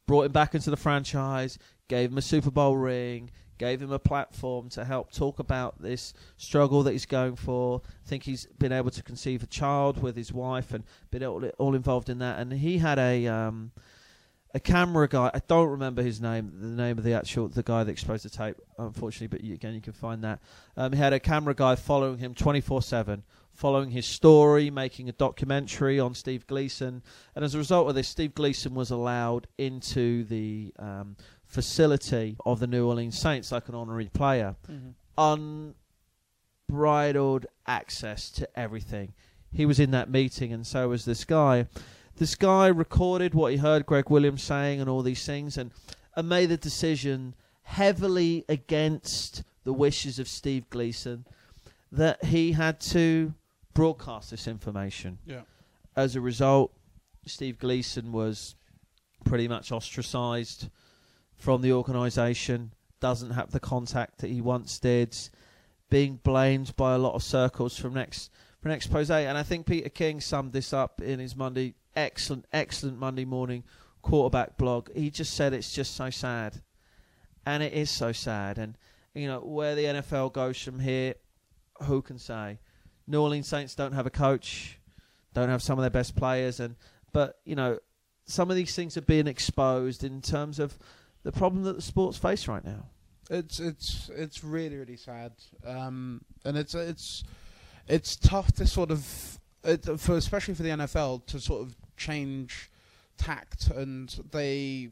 brought 0.05 0.25
him 0.25 0.31
back 0.31 0.53
into 0.53 0.69
the 0.69 0.77
franchise, 0.77 1.57
gave 1.87 2.11
him 2.11 2.17
a 2.17 2.21
Super 2.21 2.51
Bowl 2.51 2.77
ring, 2.77 3.31
gave 3.57 3.81
him 3.81 3.91
a 3.91 4.00
platform 4.00 4.69
to 4.69 4.85
help 4.85 5.12
talk 5.12 5.39
about 5.39 5.81
this 5.81 6.13
struggle 6.38 6.83
that 6.83 6.91
he's 6.91 7.05
going 7.05 7.35
for. 7.35 7.81
I 7.85 8.07
think 8.07 8.24
he's 8.24 8.45
been 8.59 8.71
able 8.71 8.91
to 8.91 9.03
conceive 9.03 9.43
a 9.43 9.47
child 9.47 10.01
with 10.01 10.15
his 10.15 10.31
wife 10.31 10.74
and 10.74 10.83
been 11.12 11.24
all, 11.24 11.43
all 11.57 11.75
involved 11.75 12.09
in 12.09 12.19
that. 12.19 12.39
And 12.39 12.53
he 12.53 12.77
had 12.77 13.00
a 13.00 13.27
um, 13.27 13.71
a 14.53 14.59
camera 14.59 15.07
guy. 15.07 15.31
I 15.33 15.41
don't 15.47 15.69
remember 15.69 16.01
his 16.01 16.21
name, 16.21 16.51
the 16.59 16.67
name 16.67 16.97
of 16.97 17.03
the 17.03 17.13
actual 17.13 17.47
the 17.47 17.63
guy 17.63 17.83
that 17.83 17.91
exposed 17.91 18.25
the 18.25 18.29
tape, 18.29 18.57
unfortunately. 18.77 19.27
But 19.27 19.43
you, 19.43 19.53
again, 19.53 19.74
you 19.74 19.81
can 19.81 19.93
find 19.93 20.24
that. 20.24 20.39
Um, 20.77 20.93
he 20.93 21.00
had 21.00 21.13
a 21.13 21.19
camera 21.19 21.53
guy 21.53 21.75
following 21.75 22.19
him 22.19 22.33
twenty 22.33 22.62
four 22.62 22.81
seven. 22.81 23.24
Following 23.53 23.91
his 23.91 24.05
story, 24.05 24.69
making 24.69 25.07
a 25.07 25.13
documentary 25.13 25.97
on 25.97 26.13
Steve 26.13 26.45
Gleason, 26.45 27.01
and 27.33 27.45
as 27.45 27.55
a 27.55 27.57
result 27.57 27.88
of 27.88 27.95
this, 27.95 28.09
Steve 28.09 28.35
Gleason 28.35 28.74
was 28.74 28.91
allowed 28.91 29.47
into 29.57 30.25
the 30.25 30.74
um, 30.77 31.15
facility 31.55 32.35
of 32.45 32.59
the 32.59 32.67
New 32.67 32.85
Orleans 32.85 33.17
Saints 33.17 33.51
like 33.51 33.69
an 33.69 33.75
honorary 33.75 34.09
player. 34.09 34.55
Mhm. 34.69 35.74
Unbridled 36.69 37.45
access 37.65 38.29
to 38.31 38.59
everything. 38.59 39.13
He 39.51 39.65
was 39.65 39.79
in 39.79 39.91
that 39.91 40.09
meeting, 40.09 40.51
and 40.51 40.67
so 40.67 40.89
was 40.89 41.05
this 41.05 41.24
guy. 41.24 41.67
This 42.17 42.35
guy 42.35 42.67
recorded 42.67 43.33
what 43.33 43.51
he 43.53 43.57
heard 43.57 43.85
Gregg 43.85 44.09
Williams 44.09 44.43
saying 44.43 44.81
and 44.81 44.89
all 44.89 45.01
these 45.01 45.25
things, 45.25 45.57
and, 45.57 45.71
and 46.15 46.27
made 46.27 46.47
the 46.47 46.57
decision 46.57 47.35
heavily 47.63 48.43
against 48.50 49.43
the 49.63 49.74
wishes 49.74 50.19
of 50.19 50.27
Steve 50.27 50.69
Gleason 50.69 51.25
that 51.91 52.24
he 52.25 52.51
had 52.51 52.79
to 52.81 53.33
broadcast 53.74 54.29
this 54.31 54.47
information. 54.47 55.19
Yeah. 55.25 55.41
As 55.95 56.15
a 56.15 56.21
result, 56.21 56.74
Steve 57.25 57.57
Gleason 57.59 58.12
was 58.12 58.55
pretty 59.24 59.47
much 59.47 59.71
ostracized 59.71 60.69
from 61.37 61.61
the 61.61 61.73
organisation, 61.73 62.73
doesn't 62.99 63.31
have 63.31 63.51
the 63.51 63.59
contact 63.59 64.19
that 64.19 64.29
he 64.29 64.41
once 64.41 64.79
did, 64.79 65.15
being 65.89 66.19
blamed 66.23 66.75
by 66.75 66.93
a 66.93 66.97
lot 66.97 67.13
of 67.13 67.23
circles 67.23 67.77
from 67.77 67.93
next 67.93 68.31
for 68.61 68.69
an 68.69 68.75
expose. 68.75 69.11
And 69.11 69.37
I 69.37 69.43
think 69.43 69.67
Peter 69.67 69.89
King 69.89 70.19
summed 70.19 70.53
this 70.53 70.73
up 70.73 71.01
in 71.01 71.19
his 71.19 71.35
Monday 71.35 71.75
excellent, 71.95 72.45
excellent 72.51 72.97
Monday 72.97 73.25
morning 73.25 73.63
quarterback 74.01 74.57
blog. 74.57 74.89
He 74.95 75.09
just 75.09 75.33
said 75.33 75.53
it's 75.53 75.73
just 75.73 75.95
so 75.95 76.09
sad, 76.09 76.61
and 77.45 77.61
it 77.61 77.73
is 77.73 77.89
so 77.89 78.11
sad. 78.11 78.57
And 78.57 78.77
you 79.13 79.27
know 79.27 79.39
where 79.39 79.75
the 79.75 79.83
NFL 79.83 80.33
goes 80.33 80.61
from 80.61 80.79
here, 80.79 81.15
who 81.83 82.01
can 82.01 82.17
say? 82.17 82.59
New 83.07 83.21
Orleans 83.21 83.47
Saints 83.47 83.75
don't 83.75 83.93
have 83.93 84.07
a 84.07 84.11
coach, 84.11 84.79
don't 85.33 85.49
have 85.49 85.61
some 85.61 85.77
of 85.77 85.83
their 85.83 85.91
best 85.91 86.15
players, 86.15 86.59
and 86.59 86.75
but 87.13 87.39
you 87.45 87.55
know 87.55 87.77
some 88.25 88.49
of 88.49 88.55
these 88.55 88.75
things 88.75 88.97
are 88.97 89.01
being 89.01 89.27
exposed 89.27 90.03
in 90.03 90.21
terms 90.21 90.59
of 90.59 90.77
the 91.25 91.32
problem 91.32 91.63
that 91.63 91.75
the 91.75 91.82
sports 91.82 92.17
face 92.17 92.48
right 92.48 92.63
now. 92.63 92.86
It's 93.29 93.60
it's 93.60 94.10
it's 94.15 94.44
really 94.44 94.77
really 94.77 94.96
sad, 94.98 95.32
um, 95.65 96.22
and 96.46 96.55
it's 96.55 96.75
it's 96.75 97.24
it's 97.88 98.15
tough 98.15 98.51
to 98.53 98.67
sort 98.67 98.91
of 98.91 99.39
it, 99.63 99.84
for 100.00 100.15
especially 100.15 100.53
for 100.53 100.62
the 100.63 100.70
NFL 100.70 101.25
to 101.27 101.39
sort 101.39 101.63
of 101.63 101.75
change 101.98 102.70
tact, 103.17 103.67
and 103.70 104.15
they 104.32 104.89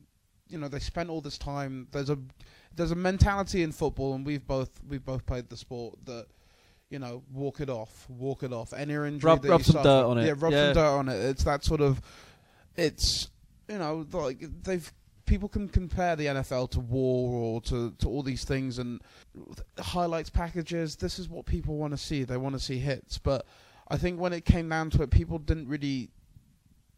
you 0.49 0.57
know 0.57 0.67
they 0.67 0.79
spent 0.79 1.09
all 1.11 1.21
this 1.21 1.37
time. 1.37 1.87
There's 1.91 2.09
a 2.09 2.17
there's 2.75 2.89
a 2.89 2.95
mentality 2.95 3.61
in 3.61 3.71
football, 3.71 4.15
and 4.15 4.25
we've 4.25 4.45
both 4.47 4.71
we've 4.89 5.05
both 5.05 5.27
played 5.27 5.49
the 5.49 5.57
sport 5.57 5.99
that 6.05 6.25
you 6.89 6.97
know 6.97 7.21
walk 7.31 7.59
it 7.61 7.69
off, 7.69 8.09
walk 8.09 8.41
it 8.41 8.51
off. 8.51 8.73
Any 8.73 8.95
injury 8.95 9.19
Rub- 9.29 9.43
that 9.43 9.49
rub 9.49 9.59
you 9.59 9.63
some 9.65 9.73
suffer- 9.73 9.83
dirt 9.83 10.05
on 10.07 10.17
it. 10.17 10.25
Yeah, 10.25 10.33
rub 10.37 10.51
Yeah. 10.53 10.65
some 10.65 10.73
dirt 10.73 10.97
on 10.97 11.09
it. 11.09 11.19
It's 11.23 11.43
that 11.43 11.63
sort 11.63 11.81
of 11.81 12.01
it's 12.75 13.29
you 13.69 13.77
know 13.77 14.07
like 14.11 14.39
they've 14.63 14.91
people 15.33 15.49
can 15.49 15.67
compare 15.67 16.15
the 16.15 16.27
NFL 16.27 16.69
to 16.69 16.79
war 16.79 17.31
or 17.31 17.59
to, 17.59 17.89
to 17.97 18.07
all 18.07 18.21
these 18.21 18.43
things 18.43 18.77
and 18.77 19.01
highlights 19.79 20.29
packages. 20.29 20.95
This 20.95 21.17
is 21.17 21.27
what 21.27 21.47
people 21.47 21.75
want 21.75 21.91
to 21.91 21.97
see. 21.97 22.23
They 22.23 22.37
want 22.37 22.53
to 22.53 22.59
see 22.59 22.77
hits. 22.77 23.17
But 23.17 23.47
I 23.87 23.97
think 23.97 24.19
when 24.19 24.31
it 24.31 24.45
came 24.45 24.69
down 24.69 24.91
to 24.91 25.01
it, 25.01 25.09
people 25.09 25.39
didn't 25.39 25.67
really 25.67 26.11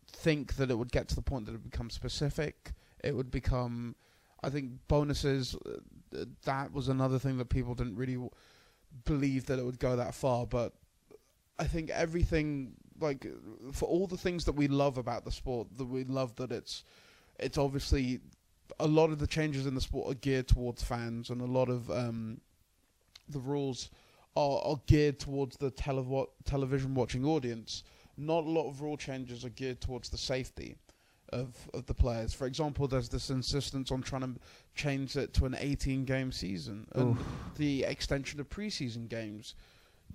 think 0.06 0.58
that 0.58 0.70
it 0.70 0.77
would 0.77 0.92
get 0.92 1.08
to 1.08 1.15
the 1.15 1.22
point 1.22 1.46
that 1.46 1.54
it 1.54 1.62
would 1.62 1.72
become 1.72 1.89
specific. 1.89 2.74
It 3.06 3.15
would 3.15 3.32
become, 3.32 3.96
I 4.44 4.50
think, 4.50 4.72
bonuses. 4.89 5.56
uh, 5.65 6.25
That 6.44 6.74
was 6.74 6.89
another 6.89 7.20
thing 7.20 7.38
that 7.38 7.48
people 7.48 7.74
didn't 7.74 7.96
really 7.96 8.18
believe 9.06 9.46
that 9.46 9.60
it 9.60 9.63
would 9.63 9.80
go 9.80 9.96
that 9.96 10.13
far. 10.13 10.46
But 10.46 10.74
I 11.58 11.63
think 11.63 11.89
everything, 11.89 12.74
like, 13.00 13.25
for 13.72 13.86
all 13.86 14.08
the 14.08 14.18
things 14.18 14.44
that 14.44 14.58
we 14.58 14.68
love 14.68 14.98
about 14.98 15.24
the 15.24 15.32
sport, 15.32 15.70
that 15.77 15.86
we 15.86 16.04
love 16.04 16.36
that 16.36 16.51
it's 16.51 16.84
it's 17.39 17.58
obviously 17.58 18.20
a 18.80 18.88
lot 18.88 19.12
of 19.12 19.20
the 19.20 19.27
changes 19.27 19.65
in 19.65 19.75
the 19.75 19.82
sport 19.82 20.12
are 20.12 20.15
geared 20.15 20.48
towards 20.48 20.84
fans, 20.84 21.30
and 21.30 21.42
a 21.42 21.46
lot 21.46 21.70
of 21.70 21.89
um, 21.92 22.42
the 23.30 23.39
rules 23.39 23.89
are, 24.36 24.60
are 24.63 24.82
geared 24.88 25.20
towards 25.20 25.58
the 25.58 25.72
televo- 25.72 26.30
television 26.44 26.94
watching 26.94 27.25
audience. 27.25 27.84
Not 28.18 28.46
a 28.46 28.50
lot 28.50 28.70
of 28.70 28.82
rule 28.82 28.98
changes 28.98 29.44
are 29.46 29.50
geared 29.50 29.82
towards 29.82 30.10
the 30.10 30.18
safety 30.18 30.77
of 31.30 31.70
of 31.74 31.86
the 31.86 31.94
players. 31.94 32.34
For 32.34 32.48
example, 32.48 32.88
there's 32.88 33.10
this 33.10 33.30
insistence 33.30 33.92
on 33.92 34.01
trying 34.01 34.22
to 34.22 34.39
change 34.74 35.15
it 35.18 35.34
to 35.36 35.46
an 35.46 35.56
18 35.58 36.06
game 36.06 36.32
season 36.32 36.88
and 36.94 37.18
the 37.58 37.84
extension 37.84 38.39
of 38.39 38.50
preseason 38.50 39.10
games. 39.10 39.56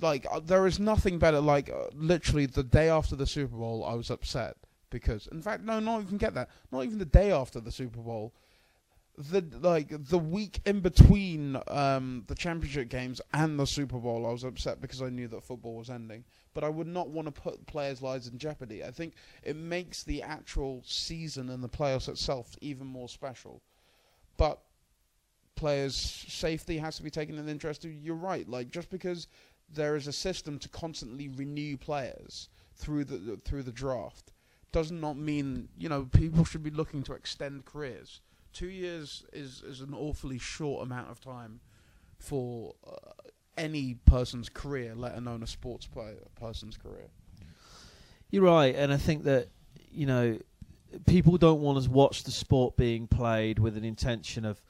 Like 0.00 0.26
uh, 0.30 0.40
there 0.40 0.66
is 0.66 0.78
nothing 0.78 1.18
better. 1.18 1.40
Like 1.40 1.68
uh, 1.68 1.88
literally 1.94 2.46
the 2.46 2.62
day 2.62 2.88
after 2.88 3.16
the 3.16 3.26
Super 3.26 3.56
Bowl, 3.56 3.84
I 3.84 3.94
was 3.94 4.10
upset 4.10 4.56
because, 4.90 5.28
in 5.28 5.40
fact, 5.40 5.62
no, 5.62 5.80
not 5.80 6.02
even 6.02 6.18
get 6.18 6.34
that. 6.34 6.50
Not 6.70 6.84
even 6.84 6.98
the 6.98 7.04
day 7.04 7.32
after 7.32 7.60
the 7.60 7.72
Super 7.72 8.00
Bowl. 8.00 8.34
The 9.18 9.44
like 9.60 9.88
the 10.06 10.18
week 10.18 10.60
in 10.64 10.80
between 10.80 11.60
um, 11.68 12.24
the 12.26 12.34
championship 12.34 12.88
games 12.88 13.20
and 13.34 13.58
the 13.58 13.66
Super 13.66 13.98
Bowl, 13.98 14.26
I 14.26 14.30
was 14.30 14.44
upset 14.44 14.80
because 14.80 15.02
I 15.02 15.10
knew 15.10 15.28
that 15.28 15.44
football 15.44 15.74
was 15.74 15.90
ending. 15.90 16.24
But 16.54 16.64
I 16.64 16.68
would 16.68 16.86
not 16.86 17.08
want 17.08 17.26
to 17.26 17.40
put 17.40 17.66
players' 17.66 18.02
lives 18.02 18.28
in 18.28 18.38
jeopardy. 18.38 18.82
I 18.82 18.90
think 18.90 19.14
it 19.42 19.56
makes 19.56 20.02
the 20.02 20.22
actual 20.22 20.82
season 20.86 21.50
and 21.50 21.62
the 21.62 21.68
playoffs 21.68 22.08
itself 22.08 22.56
even 22.60 22.86
more 22.86 23.08
special. 23.08 23.62
But 24.36 24.60
players' 25.54 25.96
safety 25.96 26.78
has 26.78 26.96
to 26.96 27.02
be 27.02 27.10
taken 27.10 27.36
into 27.36 27.50
interest. 27.50 27.84
You're 27.84 28.14
right. 28.14 28.48
Like 28.48 28.70
just 28.70 28.90
because 28.90 29.26
there 29.72 29.96
is 29.96 30.06
a 30.06 30.12
system 30.12 30.58
to 30.60 30.68
constantly 30.70 31.28
renew 31.28 31.76
players 31.76 32.48
through 32.74 33.04
the 33.04 33.38
through 33.44 33.62
the 33.62 33.72
draft 33.72 34.32
does 34.72 34.90
not 34.90 35.16
mean 35.16 35.68
you 35.78 35.88
know 35.88 36.04
people 36.04 36.44
should 36.44 36.62
be 36.62 36.70
looking 36.70 37.02
to 37.04 37.12
extend 37.14 37.64
careers. 37.64 38.20
Two 38.52 38.68
years 38.68 39.24
is 39.32 39.62
is 39.62 39.80
an 39.80 39.94
awfully 39.94 40.38
short 40.38 40.82
amount 40.82 41.10
of 41.10 41.20
time 41.20 41.60
for 42.18 42.74
uh, 42.86 42.96
any 43.56 43.94
person's 44.04 44.48
career, 44.48 44.94
let 44.94 45.16
alone 45.16 45.42
a 45.42 45.46
sports 45.46 45.86
player 45.86 46.16
person's 46.38 46.76
career. 46.76 47.08
You're 48.30 48.44
right, 48.44 48.74
and 48.74 48.92
I 48.92 48.96
think 48.96 49.24
that 49.24 49.48
you 49.90 50.06
know 50.06 50.38
people 51.06 51.36
don't 51.36 51.60
want 51.60 51.82
to 51.82 51.90
watch 51.90 52.24
the 52.24 52.30
sport 52.30 52.76
being 52.76 53.06
played 53.06 53.58
with 53.60 53.76
an 53.76 53.84
intention 53.84 54.44
of, 54.44 54.60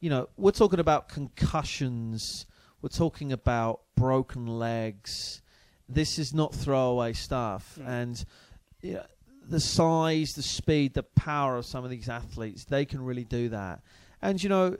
you 0.00 0.08
know, 0.08 0.28
we're 0.36 0.52
talking 0.52 0.78
about 0.78 1.08
concussions, 1.08 2.46
we're 2.82 2.88
talking 2.88 3.32
about 3.32 3.80
broken 3.96 4.46
legs. 4.46 5.42
This 5.88 6.18
is 6.18 6.32
not 6.34 6.54
throwaway 6.54 7.12
stuff, 7.12 7.78
No. 7.78 7.84
and 7.86 8.24
you 8.82 8.94
know, 8.94 9.06
the 9.48 9.60
size, 9.60 10.34
the 10.34 10.42
speed, 10.42 10.94
the 10.94 11.02
power 11.02 11.56
of 11.56 11.66
some 11.66 11.84
of 11.84 11.90
these 11.90 12.08
athletes, 12.08 12.64
they 12.64 12.84
can 12.84 13.04
really 13.04 13.24
do 13.24 13.48
that. 13.50 13.82
And 14.22 14.42
you 14.42 14.48
know, 14.48 14.76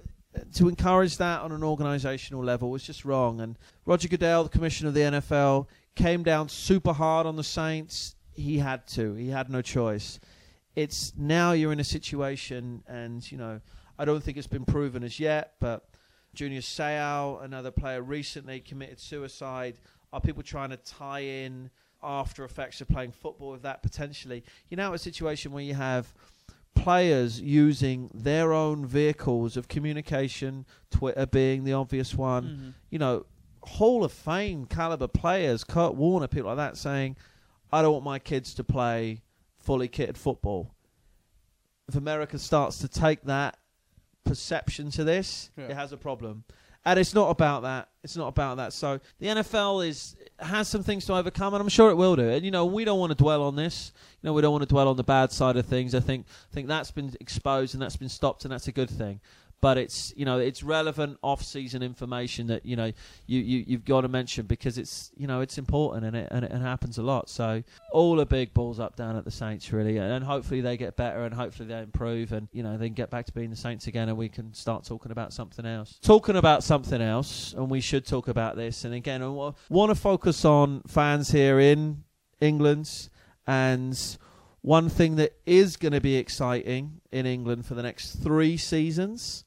to 0.55 0.69
encourage 0.69 1.17
that 1.19 1.41
on 1.41 1.53
an 1.53 1.61
organisational 1.61 2.45
level 2.45 2.71
was 2.71 2.83
just 2.83 3.05
wrong. 3.05 3.41
And 3.41 3.59
Roger 3.85 4.09
Goodell, 4.09 4.45
the 4.45 4.51
commissioner 4.51 4.89
of 4.89 4.95
the 4.95 5.01
NFL, 5.01 5.67
came 5.95 6.23
down 6.23 6.49
super 6.49 6.93
hard 6.93 7.27
on 7.27 7.37
the 7.37 7.45
Saints. 7.45 8.17
He 8.33 8.59
had 8.59 8.87
to. 8.89 9.15
He 9.15 9.29
had 9.29 9.49
no 9.49 9.63
choice. 9.63 10.21
It's 10.75 11.13
now 11.17 11.53
you're 11.53 11.73
in 11.73 11.81
a 11.81 11.85
situation, 11.85 12.83
and 12.87 13.31
you 13.33 13.39
know, 13.39 13.61
I 13.99 14.05
don't 14.05 14.23
think 14.23 14.37
it's 14.37 14.47
been 14.47 14.67
proven 14.67 15.03
as 15.05 15.19
yet, 15.19 15.55
but 15.59 15.89
Junior 16.35 16.61
Seau, 16.61 17.43
another 17.43 17.71
player, 17.71 18.03
recently 18.03 18.61
committed 18.61 19.01
suicide. 19.01 19.79
Are 20.13 20.21
people 20.21 20.43
trying 20.43 20.71
to 20.71 20.77
tie 20.77 21.21
in 21.21 21.71
after 22.07 22.45
effects 22.45 22.81
of 22.81 22.89
playing 22.89 23.13
football 23.13 23.51
with 23.51 23.63
that 23.63 23.83
potentially? 23.83 24.45
You're 24.69 24.79
now 24.79 24.95
a 24.95 24.99
situation 24.99 25.53
where 25.53 25.65
you 25.65 25.75
have 25.75 26.15
players 26.75 27.41
using 27.41 28.11
their 28.15 28.53
own 28.53 28.87
vehicles 28.87 29.57
of 29.57 29.67
communication, 29.67 30.65
Twitter 30.91 31.27
being 31.27 31.65
the 31.65 31.73
obvious 31.73 32.15
one, 32.15 32.45
mm-hmm. 32.45 32.69
you 32.91 32.99
know, 32.99 33.27
Hall 33.63 34.05
of 34.05 34.13
Fame 34.13 34.67
caliber 34.67 35.09
players, 35.09 35.65
Kurt 35.65 35.95
Warner, 35.97 36.29
people 36.29 36.49
like 36.49 36.59
that, 36.59 36.77
saying, 36.77 37.17
I 37.73 37.83
don't 37.83 37.93
want 37.93 38.05
my 38.05 38.19
kids 38.21 38.55
to 38.55 38.65
play 38.65 39.23
fully 39.59 39.89
kitted 39.89 40.17
football. 40.17 40.73
If 41.89 41.97
America 41.97 42.39
starts 42.39 42.79
to 42.79 42.89
take 42.89 43.25
that 43.25 43.59
perception 44.25 44.91
to 44.93 45.05
this, 45.05 45.51
Yeah. 45.57 45.65
it 45.65 45.75
has 45.75 45.93
a 45.93 45.97
problem. 45.97 46.45
And 46.87 47.01
it's 47.01 47.15
not 47.15 47.31
about 47.31 47.65
that. 47.65 47.89
It's 48.05 48.17
not 48.17 48.29
about 48.29 48.59
that. 48.59 48.73
So 48.73 49.01
the 49.19 49.27
NFL 49.27 49.87
is 49.87 50.15
has 50.39 50.69
some 50.69 50.85
things 50.85 51.05
to 51.07 51.15
overcome, 51.15 51.53
and 51.53 51.61
I'm 51.61 51.69
sure 51.69 51.91
it 51.91 51.97
will 51.97 52.15
do. 52.15 52.29
And 52.29 52.45
you 52.45 52.53
know, 52.53 52.65
we 52.65 52.85
don't 52.85 53.01
want 53.01 53.11
to 53.11 53.17
dwell 53.17 53.43
on 53.43 53.57
this. 53.57 53.91
You 54.23 54.29
know, 54.29 54.33
we 54.33 54.41
don't 54.41 54.53
want 54.53 54.63
to 54.63 54.69
dwell 54.69 54.87
on 54.87 54.97
the 54.97 55.03
bad 55.03 55.33
side 55.33 55.57
of 55.57 55.67
things. 55.67 55.97
I 55.97 56.01
think 56.01 56.27
I 56.53 56.55
think 56.55 56.69
that's 56.69 56.93
been 56.93 57.13
exposed 57.21 57.75
and 57.75 57.83
that's 57.83 57.97
been 57.97 58.09
stopped, 58.09 58.45
and 58.45 58.53
that's 58.53 58.69
a 58.69 58.73
good 58.73 58.89
thing. 58.89 59.21
But 59.63 59.79
it's 59.79 60.13
you 60.17 60.25
know 60.25 60.39
it's 60.39 60.63
relevant 60.63 61.19
off-season 61.23 61.83
information 61.83 62.49
that 62.49 62.67
you 62.67 62.77
know 62.77 62.93
you, 63.27 63.41
you 63.41 63.65
you've 63.67 63.85
got 63.85 64.03
to 64.03 64.09
mention 64.09 64.47
because 64.47 64.77
it's 64.77 65.11
you 65.17 65.27
know 65.27 65.41
it's 65.41 65.57
important 65.57 66.05
and 66.05 66.17
it 66.17 66.29
and 66.31 66.45
it, 66.45 66.53
happens 66.53 66.99
a 66.99 67.03
lot. 67.03 67.31
So 67.31 67.63
all 67.91 68.17
the 68.17 68.27
big 68.27 68.53
balls 68.53 68.79
up 68.79 68.97
down 68.97 69.17
at 69.17 69.25
the 69.25 69.31
Saints 69.31 69.73
really, 69.73 69.97
and 69.97 70.23
hopefully 70.23 70.61
they 70.61 70.77
get 70.77 70.97
better 70.97 71.25
and 71.25 71.35
hopefully 71.35 71.69
they 71.69 71.81
improve 71.81 72.33
and 72.33 72.49
you 72.53 72.63
know 72.63 72.77
they 72.77 72.87
can 72.87 72.95
get 72.95 73.11
back 73.11 73.25
to 73.27 73.33
being 73.33 73.51
the 73.51 73.57
Saints 73.57 73.87
again 73.87 74.09
and 74.09 74.19
we 74.19 74.29
can 74.29 74.53
start 74.53 74.85
talking 74.85 75.11
about 75.11 75.33
something 75.33 75.65
else. 75.65 75.99
Talking 76.03 76.37
about 76.37 76.63
something 76.63 77.01
else, 77.01 77.55
and 77.55 77.71
we 77.71 77.81
should 77.81 78.07
talk 78.07 78.29
about 78.29 78.57
this. 78.57 78.85
And 78.85 78.93
again, 78.93 79.23
I 79.23 79.29
want 79.29 79.91
to 79.91 79.95
focus 79.95 80.45
on 80.45 80.83
fans 80.87 81.31
here 81.31 81.59
in 81.59 82.05
England 82.41 83.09
and. 83.47 84.19
One 84.63 84.89
thing 84.89 85.15
that 85.15 85.37
is 85.47 85.77
going 85.77 85.93
to 85.93 86.01
be 86.01 86.17
exciting 86.17 87.01
in 87.13 87.25
England 87.25 87.67
for 87.67 87.75
the 87.75 87.85
next 87.85 88.17
three 88.17 88.57
seasons, 88.57 89.45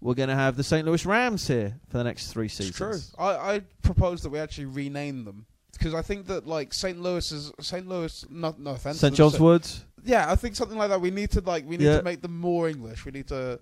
we're 0.00 0.14
going 0.14 0.28
to 0.28 0.34
have 0.34 0.56
the 0.56 0.64
St. 0.64 0.86
Louis 0.86 1.04
Rams 1.04 1.46
here 1.46 1.78
for 1.88 1.98
the 1.98 2.04
next 2.04 2.32
three 2.32 2.46
It's 2.46 2.54
seasons. 2.54 2.76
true. 2.76 3.24
I, 3.24 3.54
I 3.56 3.60
propose 3.82 4.22
that 4.22 4.30
we 4.30 4.38
actually 4.38 4.64
rename 4.66 5.24
them 5.24 5.46
because 5.72 5.94
I 5.94 6.02
think 6.02 6.26
that 6.28 6.46
like 6.46 6.72
St. 6.74 7.00
Louis 7.00 7.30
is 7.32 7.52
St. 7.60 7.86
Louis. 7.86 8.24
No, 8.30 8.54
no 8.58 8.70
offense. 8.70 8.98
St. 9.00 9.14
John's 9.14 9.36
Sa- 9.36 9.44
Wood. 9.44 9.66
Yeah, 10.04 10.30
I 10.32 10.36
think 10.36 10.56
something 10.56 10.78
like 10.78 10.88
that. 10.88 11.00
We 11.00 11.10
need 11.10 11.30
to 11.32 11.40
like 11.42 11.64
we 11.66 11.76
need 11.76 11.84
Yeah. 11.84 11.98
to 11.98 12.02
make 12.02 12.22
them 12.22 12.38
more 12.38 12.68
English. 12.68 13.04
We 13.04 13.12
need 13.12 13.28
to 13.28 13.60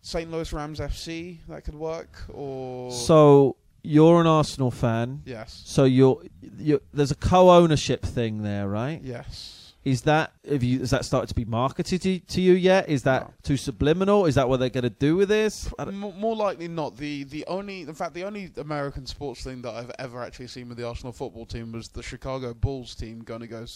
St. 0.00 0.30
Louis 0.30 0.50
Rams 0.52 0.80
FC. 0.80 1.38
That 1.48 1.64
could 1.64 1.74
work. 1.74 2.10
Or 2.32 2.90
So 2.90 3.56
you're 3.82 4.20
an 4.20 4.26
Arsenal 4.26 4.70
fan. 4.70 5.22
yes, 5.26 5.60
So 5.66 5.84
you're, 5.84 6.22
you're 6.58 6.80
there's 6.94 7.10
a 7.10 7.16
co-ownership 7.16 8.02
thing 8.04 8.42
there, 8.42 8.68
right? 8.68 9.00
yes. 9.02 9.58
Is 9.84 10.02
that 10.02 10.32
have 10.48 10.62
you 10.62 10.78
has 10.80 10.90
that 10.90 11.04
started 11.04 11.26
to 11.26 11.34
be 11.34 11.44
marketed 11.44 12.02
to, 12.02 12.18
to 12.20 12.40
you 12.40 12.52
yet? 12.52 12.88
Is 12.88 13.02
that 13.02 13.22
No. 13.22 13.34
too 13.42 13.56
subliminal? 13.56 14.26
Is 14.26 14.36
that 14.36 14.48
what 14.48 14.60
they're 14.60 14.68
going 14.70 14.84
to 14.84 14.90
do 14.90 15.16
with 15.16 15.28
this? 15.28 15.72
M- 15.78 15.98
more 15.98 16.36
likely 16.36 16.68
not. 16.68 16.96
The 16.96 17.24
the 17.24 17.44
only 17.46 17.80
in 17.82 17.94
fact 17.94 18.14
the 18.14 18.22
only 18.24 18.52
American 18.56 19.06
sports 19.06 19.42
thing 19.42 19.62
that 19.62 19.74
I've 19.74 19.90
ever 19.98 20.22
actually 20.22 20.46
seen 20.46 20.68
with 20.68 20.78
the 20.78 20.86
Arsenal 20.86 21.12
football 21.12 21.46
team 21.46 21.72
was 21.72 21.88
the 21.88 22.02
Chicago 22.02 22.54
Bulls 22.54 22.94
team 22.94 23.20
going 23.24 23.40
to 23.40 23.48
go 23.48 23.66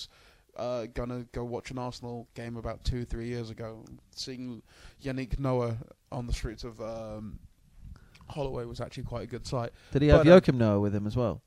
uh, 0.56 0.86
gonna 0.94 1.26
go 1.32 1.44
watch 1.44 1.70
an 1.72 1.78
Arsenal 1.78 2.28
game 2.34 2.56
about 2.56 2.84
two, 2.84 3.04
three 3.04 3.26
years 3.26 3.50
ago. 3.50 3.84
Seeing 4.14 4.62
Yannick 5.02 5.38
Noah 5.40 5.76
on 6.12 6.28
the 6.28 6.32
streets 6.32 6.62
of 6.62 6.80
um, 6.80 7.40
Holloway 8.28 8.64
was 8.64 8.80
actually 8.80 9.02
quite 9.02 9.24
a 9.24 9.26
good 9.26 9.46
sight. 9.46 9.70
Did 9.92 10.02
he 10.02 10.08
have 10.08 10.24
But, 10.24 10.30
uh, 10.30 10.40
Joakim 10.40 10.54
Noah 10.56 10.80
with 10.80 10.94
him 10.94 11.06
as 11.06 11.16
well? 11.16 11.42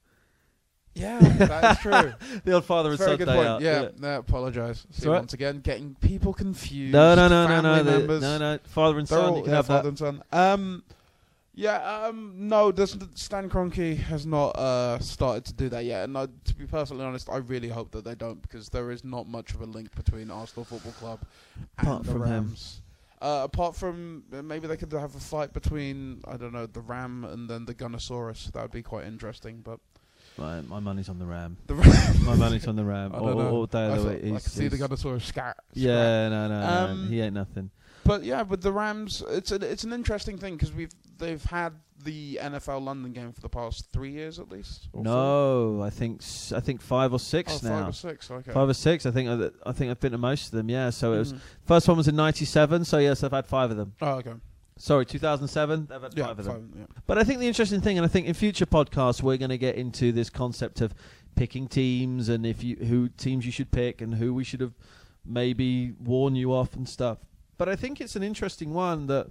Yeah, 0.96 1.20
that 1.20 1.78
is 1.78 1.80
true. 1.80 2.14
the 2.44 2.54
old 2.54 2.66
father 2.66 2.90
and 2.90 3.00
son 3.00 3.18
good 3.18 3.26
day 3.26 3.36
point. 3.36 3.48
out. 3.48 3.62
Yeah, 3.62 3.90
no, 3.98 4.18
apologise. 4.18 4.86
See, 4.92 5.08
right. 5.08 5.20
once 5.20 5.34
again, 5.34 5.60
getting 5.60 5.96
people 6.02 6.34
confused. 6.34 6.94
No, 6.94 7.16
no, 7.16 7.28
no, 7.28 7.48
no, 7.48 7.62
no, 7.62 7.84
the- 7.84 8.20
no, 8.20 8.38
no. 8.38 8.60
Father 8.64 9.00
and 9.00 9.08
They're 9.08 9.18
son. 9.18 9.30
all 9.30 9.38
you 9.38 9.44
can 9.44 9.52
yeah, 9.52 9.56
have 9.58 9.68
father 9.68 9.84
that. 9.84 9.88
and 9.90 9.98
son. 9.98 10.24
Um, 10.32 10.84
yeah, 11.60 12.06
um, 12.06 12.34
no, 12.38 12.72
Stan 13.16 13.50
Kroenke 13.50 13.98
has 13.98 14.26
not 14.26 14.52
uh, 14.52 14.98
started 15.00 15.44
to 15.44 15.54
do 15.54 15.68
that 15.70 15.84
yet. 15.84 16.06
And 16.06 16.16
uh, 16.16 16.28
to 16.46 16.56
be 16.56 16.66
perfectly 16.66 17.04
honest, 17.04 17.30
I 17.30 17.38
really 17.38 17.68
hope 17.68 17.92
that 17.92 18.06
they 18.06 18.16
don't 18.16 18.42
because 18.42 18.70
there 18.70 18.92
is 18.92 19.04
not 19.04 19.28
much 19.28 19.54
of 19.54 19.60
a 19.60 19.66
link 19.66 19.94
between 19.94 20.32
Arsenal 20.32 20.64
Football 20.64 20.94
Club 20.94 21.20
and 21.78 21.88
Apart 21.88 22.04
the 22.04 22.12
from 22.14 22.22
him. 22.22 22.30
Rams. 22.30 22.82
Uh, 23.22 23.42
apart 23.44 23.76
from 23.76 24.24
uh, 24.32 24.42
maybe 24.42 24.68
they 24.68 24.78
could 24.78 24.94
have 24.94 25.14
a 25.14 25.20
fight 25.20 25.52
between 25.52 26.22
I 26.26 26.38
don't 26.38 26.54
know 26.54 26.66
the 26.66 26.80
Ram 26.80 27.26
and 27.26 27.50
then 27.50 27.66
the 27.66 27.76
Gunnersaurus. 27.76 28.54
That 28.54 28.62
would 28.62 28.72
be 28.72 28.82
quite 28.82 29.06
interesting. 29.06 29.60
But 29.62 29.82
My, 30.40 30.62
my 30.62 30.80
money's 30.80 31.10
on 31.10 31.20
the 31.20 31.26
Ram. 31.26 31.58
the 31.68 31.76
Ram, 31.76 32.26
My 32.26 32.36
money's 32.36 32.68
on 32.68 32.76
the 32.76 32.84
Ram. 32.86 33.12
I 33.16 33.18
all, 33.20 33.42
all 33.42 33.66
day 33.66 33.80
I, 33.86 33.96
of 33.98 34.04
the 34.04 34.10
week. 34.12 34.24
I 34.24 34.28
can 34.30 34.40
see 34.40 34.68
the 34.68 34.78
he's- 34.78 34.90
Gunnersaurus 34.90 35.22
scat. 35.24 35.58
Yeah, 35.74 36.30
no, 36.30 36.48
no, 36.48 36.60
no, 36.62 36.68
Um, 36.92 37.04
no. 37.06 37.10
He 37.10 37.22
ain't 37.22 37.34
nothing. 37.34 37.72
But 38.06 38.24
yeah, 38.24 38.42
with 38.42 38.62
the 38.64 38.72
Rams, 38.72 39.22
it's 39.30 39.52
an 39.52 39.62
it's 39.62 39.84
an 39.84 39.94
interesting 39.94 40.38
thing 40.40 40.56
because 40.56 40.72
we've 40.74 40.90
they've 41.20 41.44
had 41.44 41.74
the 42.04 42.40
NFL 42.42 42.84
London 42.84 43.12
game 43.12 43.34
for 43.34 43.42
the 43.42 43.50
past 43.50 43.92
three 43.92 44.12
years 44.12 44.40
at 44.40 44.50
least. 44.50 44.88
or 44.94 45.04
four? 45.04 45.14
No, 45.14 45.84
I 45.84 45.90
think 45.92 46.22
s- 46.22 46.52
I 46.56 46.60
think 46.62 46.82
five 46.82 47.12
or 47.12 47.16
oh, 47.16 47.18
six 47.20 47.52
five 47.54 47.64
now. 47.64 47.80
Five 47.82 47.90
or 47.90 47.94
six. 47.94 48.32
Okay. 48.32 48.52
Five 48.52 48.70
or 48.70 48.74
six. 48.74 49.06
I 49.06 49.12
think 49.12 49.30
I, 49.30 49.50
I 49.70 49.74
think 49.74 49.92
I've 49.92 50.00
been 50.00 50.14
to 50.14 50.18
most 50.18 50.46
of 50.46 50.52
them. 50.54 50.70
Yeah. 50.70 50.90
So 50.90 51.14
it 51.14 51.20
was 51.20 51.34
Mhm. 51.34 51.40
first 51.66 51.88
one 51.88 51.98
was 51.98 52.08
in 52.08 52.16
'97. 52.16 52.86
So 52.86 52.98
yes, 52.98 53.24
I've 53.24 53.32
had 53.34 53.46
five 53.46 53.70
of 53.70 53.78
them. 53.78 53.94
Oh, 54.02 54.12
okay. 54.14 54.34
Sorry, 54.80 55.06
2007. 55.06 55.90
I've 55.92 56.04
Yeah, 56.16 56.28
five 56.28 56.40
of 56.40 56.46
them. 56.46 56.54
five, 56.54 56.80
yeah. 56.80 56.86
But 57.06 57.18
I 57.18 57.26
think 57.26 57.40
the 57.40 57.48
interesting 57.48 57.82
thing, 57.82 57.98
and 57.98 58.06
I 58.06 58.08
think 58.08 58.28
in 58.28 58.34
future 58.34 58.66
podcasts 58.66 59.22
we're 59.22 59.38
going 59.38 59.50
to 59.50 59.58
get 59.58 59.76
into 59.76 60.14
this 60.14 60.30
concept 60.30 60.80
of 60.80 60.96
picking 61.36 61.68
teams 61.68 62.30
and 62.30 62.46
if 62.46 62.64
you 62.64 62.76
who 62.78 63.10
teams 63.10 63.46
you 63.46 63.52
should 63.52 63.72
pick 63.72 64.02
and 64.02 64.16
who 64.16 64.34
we 64.34 64.44
should 64.44 64.62
have 64.62 64.74
maybe 65.26 65.94
warn 66.00 66.36
you 66.36 66.54
off 66.54 66.76
and 66.76 66.88
stuff. 66.88 67.20
But 67.58 67.68
I 67.68 67.76
think 67.76 68.00
it's 68.00 68.16
an 68.16 68.24
interesting 68.24 68.74
one 68.74 69.08
that 69.08 69.28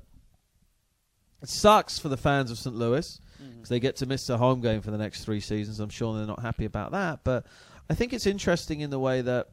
it 1.43 1.49
sucks 1.49 1.99
for 1.99 2.11
the 2.11 2.19
fans 2.19 2.51
of 2.51 2.59
St. 2.59 2.77
Louis 2.77 3.19
mm. 3.43 3.55
because 3.55 3.71
they 3.71 3.81
get 3.81 3.97
to 3.97 4.07
miss 4.07 4.29
a 4.29 4.37
home 4.37 4.61
game 4.61 4.83
for 4.83 4.91
the 4.91 4.99
next 4.99 5.25
three 5.25 5.41
seasons. 5.41 5.81
I'm 5.81 5.89
sure 5.89 6.15
they're 6.15 6.27
not 6.27 6.43
happy 6.43 6.67
about 6.67 6.93
that. 6.93 7.21
But 7.25 7.47
I 7.89 7.95
think 7.95 8.13
it's 8.13 8.27
interesting 8.27 8.81
in 8.81 8.91
the 8.91 8.99
way 8.99 9.23
that 9.23 9.49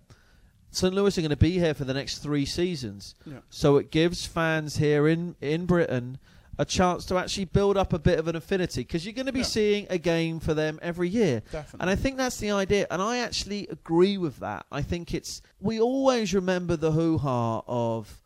St. 0.75 0.93
Louis 0.93 1.17
are 1.17 1.21
going 1.21 1.29
to 1.29 1.35
be 1.37 1.57
here 1.59 1.73
for 1.73 1.85
the 1.85 1.93
next 1.93 2.19
three 2.19 2.45
seasons. 2.45 3.15
Yeah. 3.25 3.39
So 3.49 3.77
it 3.77 3.91
gives 3.91 4.25
fans 4.25 4.77
here 4.77 5.07
in, 5.07 5.35
in 5.41 5.65
Britain 5.65 6.17
a 6.57 6.65
chance 6.65 7.05
to 7.05 7.17
actually 7.17 7.45
build 7.45 7.75
up 7.77 7.91
a 7.93 7.99
bit 7.99 8.17
of 8.17 8.27
an 8.27 8.35
affinity 8.35 8.81
because 8.81 9.05
you're 9.05 9.13
going 9.13 9.25
to 9.25 9.33
be 9.33 9.39
Yeah. 9.39 9.45
seeing 9.45 9.87
a 9.89 9.97
game 9.97 10.39
for 10.39 10.53
them 10.53 10.79
every 10.81 11.09
year. 11.09 11.41
Definitely. 11.51 11.79
And 11.81 11.89
I 11.89 11.95
think 11.95 12.17
that's 12.17 12.37
the 12.37 12.51
idea. 12.51 12.87
And 12.89 13.01
I 13.01 13.17
actually 13.17 13.67
agree 13.67 14.17
with 14.17 14.37
that. 14.39 14.65
I 14.71 14.81
think 14.81 15.13
it's. 15.13 15.41
We 15.59 15.79
always 15.81 16.33
remember 16.33 16.75
the 16.77 16.91
hoo 16.91 17.17
ha 17.17 17.61
of 17.67 18.21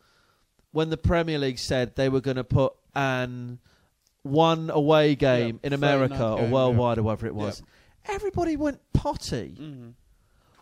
when 0.72 0.90
the 0.90 0.98
Premier 0.98 1.40
League 1.40 1.58
said 1.60 1.96
they 1.96 2.10
were 2.10 2.22
going 2.22 2.38
to 2.38 2.44
put 2.44 2.74
an 2.96 3.60
one 4.24 4.70
away 4.70 5.16
game 5.16 5.60
Yeah, 5.64 5.68
in 5.68 5.74
America 5.74 6.24
or 6.34 6.42
game, 6.42 6.52
worldwide 6.52 6.98
or 7.00 7.04
whatever 7.04 7.26
it 7.28 7.34
was. 7.36 7.64
Everybody 8.08 8.58
went 8.58 8.80
potty. 8.94 9.56
Mhm. 9.60 9.94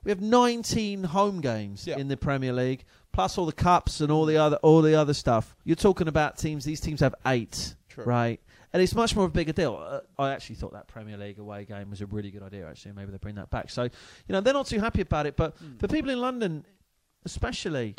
We 0.08 0.12
have 0.12 0.22
19 0.22 1.04
home 1.04 1.42
games 1.42 1.86
in 1.86 2.08
the 2.08 2.16
Premier 2.16 2.54
League, 2.54 2.86
plus 3.12 3.38
all 3.38 3.46
the 3.46 3.52
cups 3.52 4.00
and 4.00 4.10
all 4.10 4.24
the 4.26 4.38
other 4.38 4.56
all 4.64 4.82
the 4.82 4.96
other 4.96 5.14
stuff. 5.14 5.58
You're 5.66 5.76
talking 5.76 6.08
about 6.08 6.38
teams. 6.38 6.64
These 6.64 6.80
teams 6.80 7.02
have 7.02 7.14
eight, 7.26 7.76
True. 7.90 8.06
right? 8.06 8.40
And 8.72 8.82
it's 8.82 8.96
much 8.96 9.18
more 9.18 9.26
of 9.26 9.32
a 9.32 9.34
bigger 9.34 9.52
deal. 9.52 9.76
Uh, 9.86 10.00
I 10.18 10.32
actually 10.32 10.56
thought 10.56 10.72
that 10.72 10.88
Premier 10.88 11.18
League 11.18 11.40
away 11.40 11.66
game 11.66 11.90
was 11.90 12.00
a 12.00 12.06
really 12.06 12.32
good 12.32 12.42
idea. 12.42 12.70
Actually, 12.70 12.94
maybe 12.94 13.12
they 13.12 13.18
bring 13.18 13.36
that 13.36 13.50
back. 13.50 13.70
So, 13.70 13.84
you 13.84 13.90
know, 14.30 14.40
they're 14.40 14.54
not 14.54 14.68
too 14.68 14.80
happy 14.80 15.02
about 15.02 15.26
it. 15.26 15.36
But 15.36 15.58
Mm. 15.62 15.78
for 15.78 15.90
people 15.90 16.10
in 16.10 16.22
London, 16.22 16.66
especially, 17.26 17.96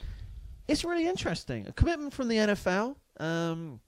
it's 0.67 0.85
really 0.87 1.07
interesting. 1.07 1.67
A 1.67 1.73
commitment 1.73 2.15
from 2.15 2.29
the 2.29 2.37
NFL. 2.39 2.97
Um, 3.21 3.81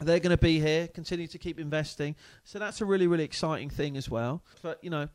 they're 0.00 0.18
going 0.18 0.30
to 0.30 0.36
be 0.36 0.58
here, 0.58 0.88
continue 0.88 1.28
to 1.28 1.38
keep 1.38 1.60
investing. 1.60 2.16
So 2.42 2.58
that's 2.58 2.80
a 2.80 2.84
really, 2.84 3.06
really 3.06 3.22
exciting 3.24 3.70
thing 3.70 3.96
as 3.96 4.10
well. 4.10 4.42
But 4.62 4.82
you 4.82 4.90
know, 4.90 5.08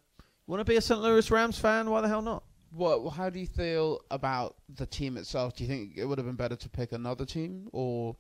want 0.47 0.61
to 0.61 0.65
be 0.65 0.77
a 0.77 0.81
St. 0.81 1.01
Louis 1.01 1.29
Rams 1.29 1.59
fan? 1.59 1.89
Why 1.89 1.99
the 1.99 2.07
hell 2.07 2.21
not? 2.21 2.43
What? 2.75 3.07
How 3.11 3.29
do 3.29 3.39
you 3.39 3.47
feel 3.47 4.01
about 4.09 4.55
the 4.75 4.85
team 4.85 5.17
itself? 5.17 5.55
Do 5.55 5.63
you 5.63 5.69
think 5.69 5.93
it 5.95 6.05
would 6.05 6.17
have 6.17 6.25
been 6.25 6.35
better 6.35 6.55
to 6.55 6.69
pick 6.69 6.91
another 6.91 7.25
team, 7.25 7.69
or 7.71 8.13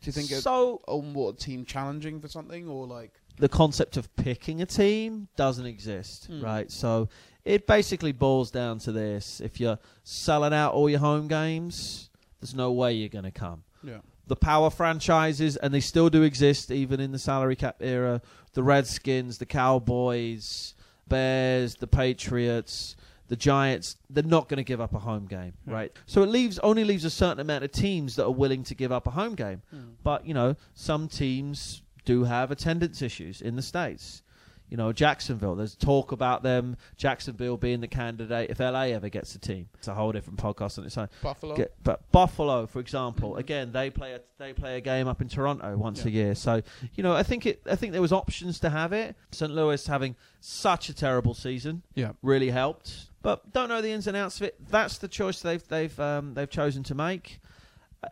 do 0.00 0.06
you 0.06 0.12
think 0.12 0.30
it, 0.30 0.40
so? 0.42 0.80
or 0.86 1.02
more 1.02 1.32
team 1.32 1.64
challenging 1.64 2.20
for 2.20 2.28
something, 2.28 2.68
or 2.68 2.86
like? 2.86 3.12
the 3.38 3.48
concept 3.48 3.96
of 3.96 4.14
picking 4.14 4.60
a 4.60 4.66
team 4.66 5.26
doesn't 5.36 5.64
exist, 5.64 6.26
Hmm. 6.26 6.42
right? 6.42 6.70
So 6.70 7.08
it 7.46 7.66
basically 7.66 8.12
boils 8.12 8.50
down 8.50 8.78
to 8.80 8.92
this: 8.92 9.40
if 9.40 9.58
you're 9.58 9.78
selling 10.04 10.52
out 10.54 10.74
all 10.74 10.88
your 10.88 11.00
home 11.00 11.28
games, 11.28 12.10
there's 12.40 12.54
no 12.54 12.70
way 12.72 12.92
you're 12.92 13.08
going 13.08 13.24
to 13.24 13.30
come. 13.30 13.64
Yeah. 13.82 13.98
The 14.28 14.36
power 14.36 14.70
franchises, 14.70 15.56
and 15.56 15.74
they 15.74 15.80
still 15.80 16.08
do 16.08 16.22
exist 16.22 16.70
even 16.70 17.00
in 17.00 17.10
the 17.10 17.18
salary 17.18 17.56
cap 17.56 17.76
era. 17.80 18.22
The 18.52 18.62
Redskins, 18.62 19.38
the 19.38 19.46
Cowboys, 19.46 20.74
Bears, 21.08 21.74
the 21.76 21.86
Patriots, 21.86 22.96
the 23.28 23.36
Giants. 23.36 23.96
They're 24.10 24.22
not 24.24 24.48
going 24.48 24.58
to 24.58 24.64
give 24.64 24.80
up 24.80 24.92
a 24.94 24.98
home 24.98 25.26
game, 25.26 25.54
Yeah. 25.66 25.74
right? 25.74 25.92
So 26.06 26.22
it 26.22 26.28
leaves 26.28 26.58
only 26.60 26.84
leaves 26.84 27.04
a 27.04 27.10
certain 27.10 27.40
amount 27.40 27.64
of 27.64 27.72
teams 27.72 28.16
that 28.16 28.24
are 28.24 28.30
willing 28.30 28.62
to 28.64 28.74
give 28.74 28.92
up 28.92 29.06
a 29.06 29.10
home 29.10 29.34
game. 29.34 29.62
But 30.02 30.26
you 30.26 30.34
know, 30.34 30.56
some 30.74 31.08
teams 31.08 31.82
do 32.04 32.24
have 32.24 32.50
attendance 32.50 33.00
issues 33.02 33.40
in 33.40 33.56
the 33.56 33.62
states. 33.62 34.22
You 34.68 34.78
know, 34.78 34.90
Jacksonville. 34.90 35.54
There's 35.54 35.74
talk 35.74 36.12
about 36.12 36.42
them. 36.42 36.78
Jacksonville 36.96 37.58
being 37.58 37.82
the 37.82 37.88
candidate 37.88 38.48
if 38.48 38.58
LA 38.58 38.84
ever 38.94 39.10
gets 39.10 39.34
a 39.34 39.38
team. 39.38 39.68
It's 39.74 39.86
a 39.86 39.92
whole 39.92 40.12
different 40.12 40.38
podcast 40.38 40.78
on 40.78 40.86
its 40.86 40.96
own. 40.96 41.10
Buffalo. 41.22 41.54
Get- 41.54 41.74
but 41.84 42.10
Buffalo, 42.10 42.66
for 42.66 42.80
example, 42.80 43.32
Mhm. 43.34 43.38
again 43.38 43.72
they 43.72 43.90
play 43.90 44.14
a 44.14 44.20
they 44.38 44.54
play 44.54 44.78
a 44.78 44.80
game 44.80 45.08
up 45.08 45.20
in 45.20 45.28
Toronto 45.28 45.76
once 45.76 46.00
Yeah. 46.00 46.06
a 46.08 46.10
year. 46.10 46.34
So 46.34 46.62
you 46.94 47.02
know, 47.02 47.12
I 47.14 47.22
think 47.22 47.44
it. 47.44 47.60
I 47.70 47.76
think 47.76 47.92
there 47.92 48.00
was 48.00 48.12
options 48.14 48.60
to 48.60 48.70
have 48.70 48.94
it. 48.94 49.14
St. 49.30 49.52
Louis 49.52 49.86
having 49.86 50.16
such 50.40 50.88
a 50.88 50.94
terrible 50.94 51.34
season 51.34 51.82
yeah. 51.94 52.12
really 52.22 52.50
helped. 52.50 53.10
But 53.22 53.52
don't 53.52 53.68
know 53.68 53.80
the 53.80 53.90
ins 53.92 54.06
and 54.06 54.16
outs 54.16 54.36
of 54.40 54.48
it. 54.48 54.56
That's 54.68 54.98
the 54.98 55.08
choice 55.08 55.40
they've 55.40 55.66
they've 55.68 55.98
um, 56.00 56.34
they've 56.34 56.50
chosen 56.50 56.82
to 56.84 56.94
make. 56.94 57.40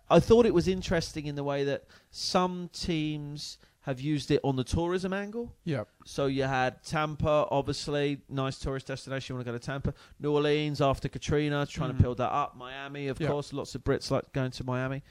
I- 0.09 0.21
thought 0.21 0.47
it 0.47 0.55
was 0.55 0.69
interesting 0.69 1.27
in 1.27 1.35
the 1.35 1.43
way 1.45 1.65
that 1.65 1.85
some 2.13 2.71
teams 2.73 3.59
have 3.85 3.99
used 4.01 4.31
it 4.31 4.41
on 4.45 4.55
the 4.57 4.63
tourism 4.63 5.13
angle. 5.13 5.53
Yeah. 5.65 5.85
So 6.05 6.27
you 6.27 6.45
had 6.45 6.83
Tampa, 6.85 7.47
obviously, 7.51 8.21
nice 8.29 8.59
tourist 8.59 8.87
destination. 8.87 9.33
You 9.35 9.39
want 9.39 9.47
to 9.47 9.53
go 9.53 9.59
to 9.59 9.65
Tampa. 9.65 9.95
New 10.21 10.33
Orleans 10.33 10.81
after 10.81 11.09
Katrina, 11.09 11.67
trying 11.67 11.91
Mhm. 11.93 11.97
to 11.97 12.03
build 12.03 12.19
that 12.19 12.31
up. 12.31 12.57
Miami, 12.57 13.09
of 13.09 13.19
Yeah. 13.21 13.29
course, 13.29 13.53
lots 13.53 13.75
of 13.75 13.83
Brits 13.83 14.11
like 14.11 14.33
going 14.33 14.51
to 14.53 14.65
Miami. 14.65 15.03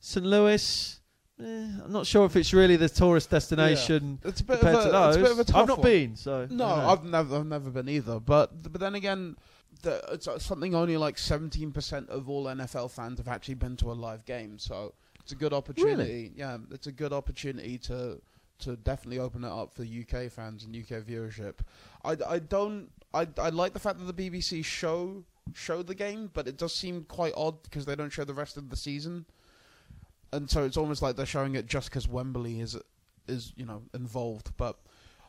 St. 0.00 0.24
Louis, 0.26 0.98
eh, 1.40 1.44
I'm 1.84 1.92
not 1.92 2.06
sure 2.06 2.24
if 2.26 2.36
it's 2.36 2.52
really 2.52 2.76
the 2.76 2.88
tourist 2.88 3.30
destination 3.30 4.18
It's 4.24 4.40
a 4.40 4.44
bit 4.44 4.60
compared 4.60 4.76
of 4.76 4.82
a, 4.82 4.86
to 4.86 4.90
those. 4.92 5.16
It's 5.16 5.16
a 5.16 5.22
bit 5.22 5.32
of 5.32 5.38
a 5.38 5.44
tough 5.44 5.56
I've 5.62 5.68
not 5.68 5.78
one. 5.78 5.90
been, 5.90 6.16
so 6.16 6.46
No, 6.50 6.64
I 6.66 6.68
don't 6.68 6.78
know. 6.78 6.88
I've 6.88 7.04
never, 7.04 7.36
I've 7.36 7.46
never 7.46 7.70
been 7.70 7.88
either. 7.88 8.20
But 8.20 8.72
but 8.72 8.80
then 8.80 8.94
again, 8.94 9.36
the, 9.82 10.02
it's 10.12 10.28
uh, 10.28 10.38
something 10.38 10.74
only 10.74 10.96
like 10.96 11.18
seventeen 11.18 11.72
percent 11.72 12.08
of 12.08 12.28
all 12.28 12.44
NFL 12.44 12.90
fans 12.90 13.18
have 13.18 13.28
actually 13.28 13.54
been 13.54 13.76
to 13.76 13.90
a 13.90 13.94
live 13.94 14.24
game. 14.24 14.58
So 14.58 14.94
it's 15.20 15.32
a 15.32 15.36
good 15.36 15.52
opportunity. 15.52 16.32
Yeah, 16.36 16.58
it's 16.70 16.86
a 16.86 16.92
good 16.92 17.12
opportunity 17.12 17.78
to 17.78 18.20
to 18.58 18.76
definitely 18.76 19.18
open 19.18 19.44
it 19.44 19.50
up 19.50 19.74
for 19.74 19.82
UK 19.82 20.30
fans 20.30 20.64
and 20.64 20.74
UK 20.74 21.02
viewership. 21.02 21.56
I, 22.04 22.16
I 22.26 22.38
don't 22.38 22.88
I 23.12 23.26
I 23.38 23.50
like 23.50 23.72
the 23.72 23.78
fact 23.80 23.98
that 23.98 24.16
the 24.16 24.30
BBC 24.30 24.64
show 24.64 25.24
show 25.54 25.82
the 25.82 25.94
game, 25.94 26.30
but 26.32 26.48
it 26.48 26.56
does 26.56 26.74
seem 26.74 27.04
quite 27.04 27.32
odd 27.36 27.62
because 27.62 27.84
they 27.86 27.94
don't 27.94 28.10
show 28.10 28.24
the 28.24 28.34
rest 28.34 28.56
of 28.56 28.70
the 28.70 28.76
season. 28.76 29.26
And 30.32 30.50
so 30.50 30.64
it's 30.64 30.76
almost 30.76 31.02
like 31.02 31.16
they're 31.16 31.26
showing 31.26 31.54
it 31.54 31.66
just 31.66 31.90
because 31.90 32.08
Wembley 32.08 32.60
is 32.60 32.76
is 33.28 33.52
you 33.56 33.66
know 33.66 33.82
involved, 33.94 34.52
but. 34.56 34.78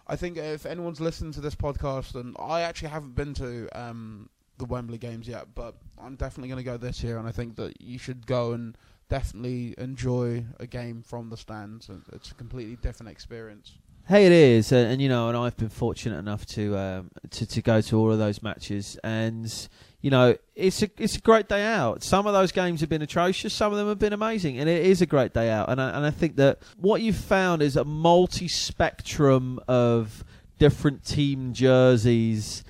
I 0.09 0.15
think 0.15 0.37
if 0.37 0.65
anyone's 0.65 1.01
listened 1.01 1.33
to 1.33 1.41
this 1.41 1.53
podcast, 1.53 2.15
and 2.15 2.33
I 2.39 2.61
actually 2.61 2.87
haven't 2.87 3.15
been 3.15 3.33
to 3.33 3.67
um, 3.77 4.29
the 4.57 4.65
Wembley 4.65 4.97
games 4.97 5.27
yet, 5.27 5.53
but 5.53 5.75
I'm 6.01 6.15
definitely 6.15 6.47
going 6.47 6.63
to 6.63 6.71
go 6.71 6.77
this 6.77 7.03
year, 7.03 7.17
and 7.17 7.27
I 7.27 7.31
think 7.31 7.57
that 7.57 7.81
you 7.81 7.99
should 7.99 8.25
go 8.25 8.53
and 8.53 8.77
definitely 9.09 9.75
enjoy 9.77 10.45
a 10.59 10.67
game 10.67 11.01
from 11.01 11.29
the 11.29 11.37
stands. 11.37 11.89
It's 12.13 12.31
a 12.31 12.35
completely 12.35 12.75
different 12.77 13.11
experience. 13.11 13.73
Hey, 14.07 14.25
it 14.25 14.31
is, 14.31 14.71
uh, 14.71 14.77
and 14.77 15.01
you 15.01 15.09
know, 15.09 15.27
and 15.27 15.37
I've 15.37 15.57
been 15.57 15.67
fortunate 15.67 16.17
enough 16.17 16.45
to 16.47 16.77
um, 16.77 17.11
to 17.31 17.45
to 17.45 17.61
go 17.61 17.81
to 17.81 17.99
all 17.99 18.11
of 18.11 18.17
those 18.17 18.41
matches, 18.41 18.97
and 19.03 19.51
you 19.99 20.09
know, 20.09 20.37
it's 20.55 20.81
a 20.81 20.89
it's 20.97 21.17
a 21.17 21.19
great 21.19 21.49
day 21.49 21.63
out. 21.63 22.03
Some 22.03 22.25
of 22.25 22.31
those 22.33 22.53
games 22.53 22.79
have 22.79 22.89
been 22.89 23.01
atrocious, 23.01 23.53
some 23.53 23.73
of 23.73 23.77
them 23.77 23.89
have 23.89 23.99
been 23.99 24.13
amazing, 24.13 24.59
and 24.59 24.69
it 24.69 24.85
is 24.85 25.01
a 25.01 25.05
great 25.05 25.33
day 25.33 25.49
out. 25.49 25.69
And 25.69 25.81
I, 25.81 25.89
and 25.89 26.05
I 26.05 26.11
think 26.11 26.37
that 26.37 26.59
what 26.77 27.01
you've 27.01 27.17
found 27.17 27.61
is 27.61 27.75
a 27.75 27.83
multi 27.83 28.47
spectrum 28.47 29.59
of 29.67 30.23
different 30.57 31.03
team 31.05 31.51
jerseys 31.51 32.63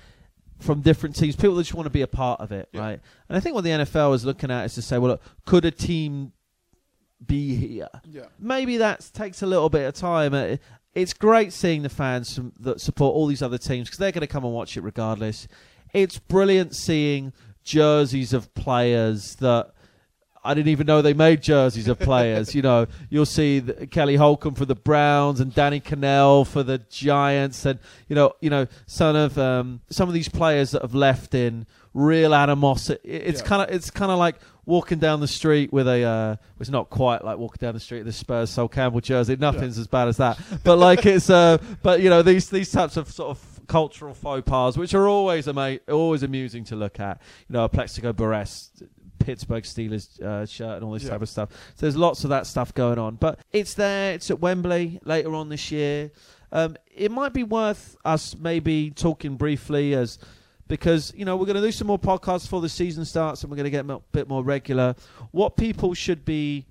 from 0.60 0.82
different 0.82 1.16
teams, 1.16 1.36
people 1.36 1.54
that 1.56 1.62
just 1.64 1.76
want 1.76 1.86
to 1.86 1.92
be 1.92 2.02
a 2.02 2.08
part 2.08 2.42
of 2.42 2.52
it, 2.52 2.68
Yeah. 2.74 2.82
right? 2.82 3.00
And 3.30 3.38
I 3.38 3.40
think 3.40 3.54
what 3.54 3.64
the 3.64 3.70
NFL 3.70 4.16
is 4.16 4.26
looking 4.26 4.50
at 4.50 4.66
is 4.66 4.74
to 4.74 4.82
say, 4.82 4.98
well, 4.98 5.12
look, 5.12 5.22
could 5.46 5.66
a 5.66 5.72
team 5.72 6.32
be 7.24 7.56
here? 7.56 7.90
Yeah. 8.10 8.24
maybe 8.40 8.78
that 8.78 9.08
takes 9.14 9.44
a 9.44 9.46
little 9.46 9.70
bit 9.70 9.88
of 9.88 9.94
time. 9.94 10.34
It's 10.98 11.14
great 11.14 11.54
seeing 11.54 11.84
the 11.84 11.90
fans 11.90 12.40
that 12.60 12.82
support 12.82 13.14
all 13.14 13.28
these 13.28 13.44
other 13.44 13.60
teams 13.60 13.88
because 13.88 14.00
they're 14.00 14.12
going 14.12 14.22
to 14.22 14.28
come 14.28 14.44
and 14.44 14.52
watch 14.52 14.78
it 14.78 14.82
regardless. 14.82 15.48
It's 15.94 16.18
brilliant 16.18 16.76
seeing 16.76 17.34
jerseys 17.64 18.34
of 18.34 18.52
players 18.56 19.36
that 19.36 19.74
I 20.48 20.54
didn't 20.54 20.70
even 20.70 20.88
know 20.88 21.02
they 21.02 21.14
made 21.14 21.42
jerseys 21.44 21.88
of 21.88 22.00
players. 22.00 22.56
you 22.56 22.62
know, 22.62 22.88
you'll 23.10 23.26
see 23.26 23.60
the, 23.60 23.86
Kelly 23.88 24.16
Holcomb 24.16 24.56
for 24.56 24.66
the 24.66 24.76
Browns 24.76 25.40
and 25.40 25.54
Danny 25.54 25.80
Kanell 25.80 26.48
for 26.48 26.64
the 26.64 26.80
Giants, 26.90 27.66
and 27.66 27.80
you 28.08 28.16
know, 28.16 28.34
you 28.42 28.50
know, 28.50 28.68
some 28.86 29.16
of 29.16 29.38
um, 29.38 29.82
some 29.90 30.08
of 30.08 30.14
these 30.14 30.30
players 30.30 30.72
that 30.72 30.82
have 30.82 30.96
left 30.96 31.34
in 31.34 31.66
real 31.94 32.34
animosity. 32.34 33.00
It's 33.08 33.42
Yeah. 33.42 33.48
kind 33.48 33.62
of 33.70 33.76
it's 33.76 33.90
kind 33.92 34.12
of 34.12 34.18
like 34.20 34.36
walking 34.66 35.00
down 35.00 35.20
the 35.20 35.28
street 35.28 35.72
with 35.74 35.88
a. 35.88 36.04
Uh, 36.04 36.36
it's 36.60 36.70
not 36.70 36.90
quite 36.90 37.24
like 37.24 37.38
walking 37.38 37.60
down 37.66 37.74
the 37.74 37.80
street 37.80 38.00
with 38.00 38.08
a 38.10 38.14
Spurs 38.14 38.50
Sol 38.50 38.68
Campbell 38.68 39.02
jersey. 39.02 39.36
Nothing's 39.36 39.78
as 39.78 39.88
bad 39.88 40.08
as 40.08 40.18
that, 40.18 40.40
but 40.64 40.78
like 40.78 41.06
it's. 41.06 41.30
Uh, 41.30 41.58
but 41.84 42.02
you 42.02 42.10
know 42.10 42.22
these 42.22 42.50
these 42.50 42.72
types 42.72 42.98
of 42.98 43.12
sort 43.12 43.32
of 43.32 43.62
cultural 43.68 44.14
faux 44.14 44.44
pas, 44.50 44.78
which 44.78 44.94
are 44.94 45.08
always 45.10 45.48
ama- 45.48 45.80
always 45.90 46.24
amusing 46.24 46.64
to 46.66 46.76
look 46.76 47.00
at. 47.00 47.20
You 47.50 47.54
know, 47.54 47.64
a 47.66 47.70
Plaxico 47.70 48.14
Burress. 48.14 48.72
Pittsburgh 49.20 49.64
Steelers 49.64 50.22
uh, 50.22 50.46
shirt 50.46 50.76
and 50.78 50.84
all 50.84 50.92
this 50.92 51.04
Yeah. 51.04 51.12
type 51.12 51.22
of 51.22 51.30
stuff. 51.30 51.50
So 51.76 51.86
there's 51.86 51.98
lots 51.98 52.24
of 52.24 52.30
that 52.30 52.48
stuff 52.48 52.74
going 52.74 53.00
on, 53.00 53.16
but 53.16 53.40
it's 53.52 53.74
there. 53.74 54.14
It's 54.14 54.30
at 54.32 54.40
Wembley 54.40 55.00
later 55.04 55.34
on 55.36 55.50
this 55.50 55.72
year. 55.72 56.12
Um, 56.52 56.78
it 56.96 57.12
might 57.12 57.34
be 57.34 57.44
worth 57.44 57.98
us 58.06 58.36
maybe 58.38 58.92
talking 58.92 59.36
briefly 59.36 59.94
as 59.94 60.18
because 60.70 61.14
you 61.16 61.24
know 61.26 61.36
we're 61.38 61.46
going 61.46 61.56
to 61.58 61.62
do 61.62 61.72
some 61.72 61.88
more 61.88 62.00
podcasts 62.00 62.44
before 62.44 62.62
the 62.62 62.70
season 62.70 63.06
starts 63.06 63.42
and 63.42 63.50
we're 63.52 63.56
going 63.58 63.66
to 63.66 63.70
get 63.70 63.90
a 63.90 64.00
bit 64.12 64.28
more 64.30 64.44
regular. 64.44 64.96
What 65.32 65.58
people 65.58 65.94
should 65.94 66.24
be 66.26 66.66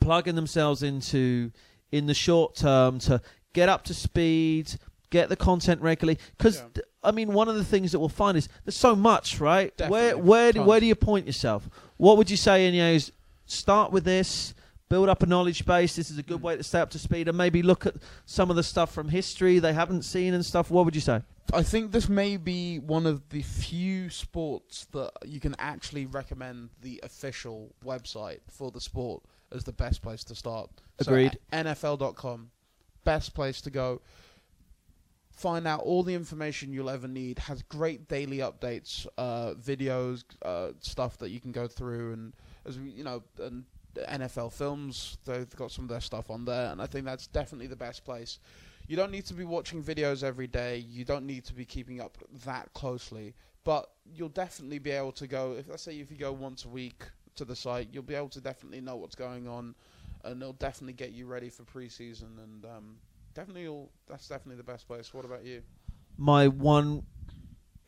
plugging 0.00 0.34
themselves 0.34 0.82
into 0.82 1.50
in 1.92 2.06
the 2.06 2.14
short 2.14 2.54
term 2.56 2.98
to 3.00 3.20
get 3.52 3.68
up 3.68 3.84
to 3.84 3.94
speed, 3.94 4.72
get 5.10 5.28
the 5.28 5.36
content 5.36 5.80
regularly. 5.80 6.18
Because 6.36 6.62
Yeah. 6.76 6.82
I 7.02 7.12
mean, 7.12 7.32
one 7.32 7.48
of 7.48 7.54
the 7.54 7.64
things 7.64 7.92
that 7.92 7.98
we'll 7.98 8.08
find 8.08 8.36
is 8.36 8.48
there's 8.64 8.76
so 8.76 8.96
much, 8.96 9.40
right? 9.40 9.72
Where 9.78 10.10
Definitely. 10.10 10.22
where 10.22 10.52
do, 10.52 10.62
where 10.62 10.80
do 10.80 10.86
you 10.86 10.94
point 10.94 11.26
yourself? 11.26 11.68
What 11.96 12.16
would 12.16 12.30
you 12.30 12.36
say, 12.36 12.70
Ineos? 12.70 13.10
Start 13.46 13.92
with 13.92 14.04
this. 14.04 14.54
Build 14.88 15.08
up 15.08 15.22
a 15.22 15.26
knowledge 15.26 15.66
base. 15.66 15.96
This 15.96 16.10
is 16.10 16.18
a 16.18 16.22
good 16.22 16.38
mm. 16.38 16.44
way 16.44 16.56
to 16.56 16.62
stay 16.62 16.80
up 16.80 16.90
to 16.90 16.98
speed, 16.98 17.28
and 17.28 17.36
maybe 17.36 17.62
look 17.62 17.86
at 17.86 17.94
some 18.24 18.50
of 18.50 18.56
the 18.56 18.62
stuff 18.62 18.92
from 18.92 19.10
history 19.10 19.58
they 19.58 19.74
haven't 19.74 20.02
seen 20.02 20.34
and 20.34 20.44
stuff. 20.44 20.70
What 20.70 20.86
would 20.86 20.94
you 20.94 21.00
say? 21.00 21.22
I 21.52 21.62
think 21.62 21.92
this 21.92 22.08
may 22.08 22.36
be 22.36 22.78
one 22.78 23.06
of 23.06 23.28
the 23.30 23.42
few 23.42 24.10
sports 24.10 24.86
that 24.92 25.12
you 25.24 25.40
can 25.40 25.54
actually 25.58 26.06
recommend 26.06 26.70
the 26.82 27.00
official 27.02 27.74
website 27.84 28.40
for 28.50 28.70
the 28.70 28.80
sport 28.80 29.22
as 29.50 29.64
the 29.64 29.72
best 29.72 30.02
place 30.02 30.24
to 30.24 30.34
start. 30.34 30.70
Agreed. 30.98 31.38
So, 31.52 31.58
NFL.com, 31.58 32.50
best 33.04 33.34
place 33.34 33.60
to 33.62 33.70
go. 33.70 34.02
Find 35.38 35.68
out 35.68 35.80
all 35.80 36.02
the 36.02 36.14
information 36.14 36.72
you'll 36.72 36.90
ever 36.90 37.06
need. 37.06 37.38
Has 37.38 37.62
great 37.62 38.08
daily 38.08 38.38
updates, 38.38 39.06
uh, 39.16 39.54
videos, 39.54 40.24
uh, 40.42 40.70
stuff 40.80 41.16
that 41.18 41.30
you 41.30 41.38
can 41.38 41.52
go 41.52 41.68
through, 41.68 42.12
and 42.12 42.32
as 42.66 42.76
we, 42.76 42.90
you 42.90 43.04
know, 43.04 43.22
and 43.40 43.64
NFL 43.94 44.52
films. 44.52 45.18
They've 45.24 45.54
got 45.54 45.70
some 45.70 45.84
of 45.84 45.90
their 45.90 46.00
stuff 46.00 46.28
on 46.28 46.44
there, 46.44 46.72
and 46.72 46.82
I 46.82 46.86
think 46.86 47.04
that's 47.04 47.28
definitely 47.28 47.68
the 47.68 47.76
best 47.76 48.04
place. 48.04 48.40
You 48.88 48.96
don't 48.96 49.12
need 49.12 49.26
to 49.26 49.34
be 49.34 49.44
watching 49.44 49.80
videos 49.80 50.24
every 50.24 50.48
day. 50.48 50.78
You 50.78 51.04
don't 51.04 51.24
need 51.24 51.44
to 51.44 51.54
be 51.54 51.64
keeping 51.64 52.00
up 52.00 52.18
that 52.44 52.72
closely, 52.72 53.34
but 53.62 53.90
you'll 54.04 54.30
definitely 54.30 54.80
be 54.80 54.90
able 54.90 55.12
to 55.12 55.28
go. 55.28 55.52
If 55.52 55.68
let's 55.68 55.84
say 55.84 56.00
if 56.00 56.10
you 56.10 56.16
go 56.16 56.32
once 56.32 56.64
a 56.64 56.68
week 56.68 57.04
to 57.36 57.44
the 57.44 57.54
site, 57.54 57.90
you'll 57.92 58.02
be 58.02 58.16
able 58.16 58.30
to 58.30 58.40
definitely 58.40 58.80
know 58.80 58.96
what's 58.96 59.14
going 59.14 59.46
on, 59.46 59.76
and 60.24 60.42
it'll 60.42 60.54
definitely 60.54 60.94
get 60.94 61.12
you 61.12 61.26
ready 61.26 61.48
for 61.48 61.62
preseason. 61.62 62.42
And 62.42 62.64
um, 62.64 62.96
definitely, 63.38 63.62
you'll, 63.62 63.90
that's 64.08 64.28
definitely 64.28 64.56
the 64.56 64.70
best 64.72 64.86
place. 64.86 65.14
What 65.14 65.24
about 65.24 65.44
you? 65.44 65.62
my 66.18 66.48
one 66.48 67.04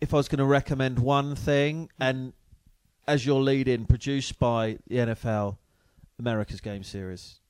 if 0.00 0.14
I 0.14 0.16
was 0.16 0.28
going 0.28 0.38
to 0.38 0.44
recommend 0.44 0.98
one 0.98 1.34
thing 1.34 1.90
and 2.00 2.32
as 3.06 3.26
your 3.26 3.40
lead 3.42 3.68
in 3.68 3.84
produced 3.84 4.38
by 4.38 4.78
the 4.86 4.96
NFL 4.96 5.58
America's 6.18 6.60
Game 6.60 6.84
Series 6.84 7.40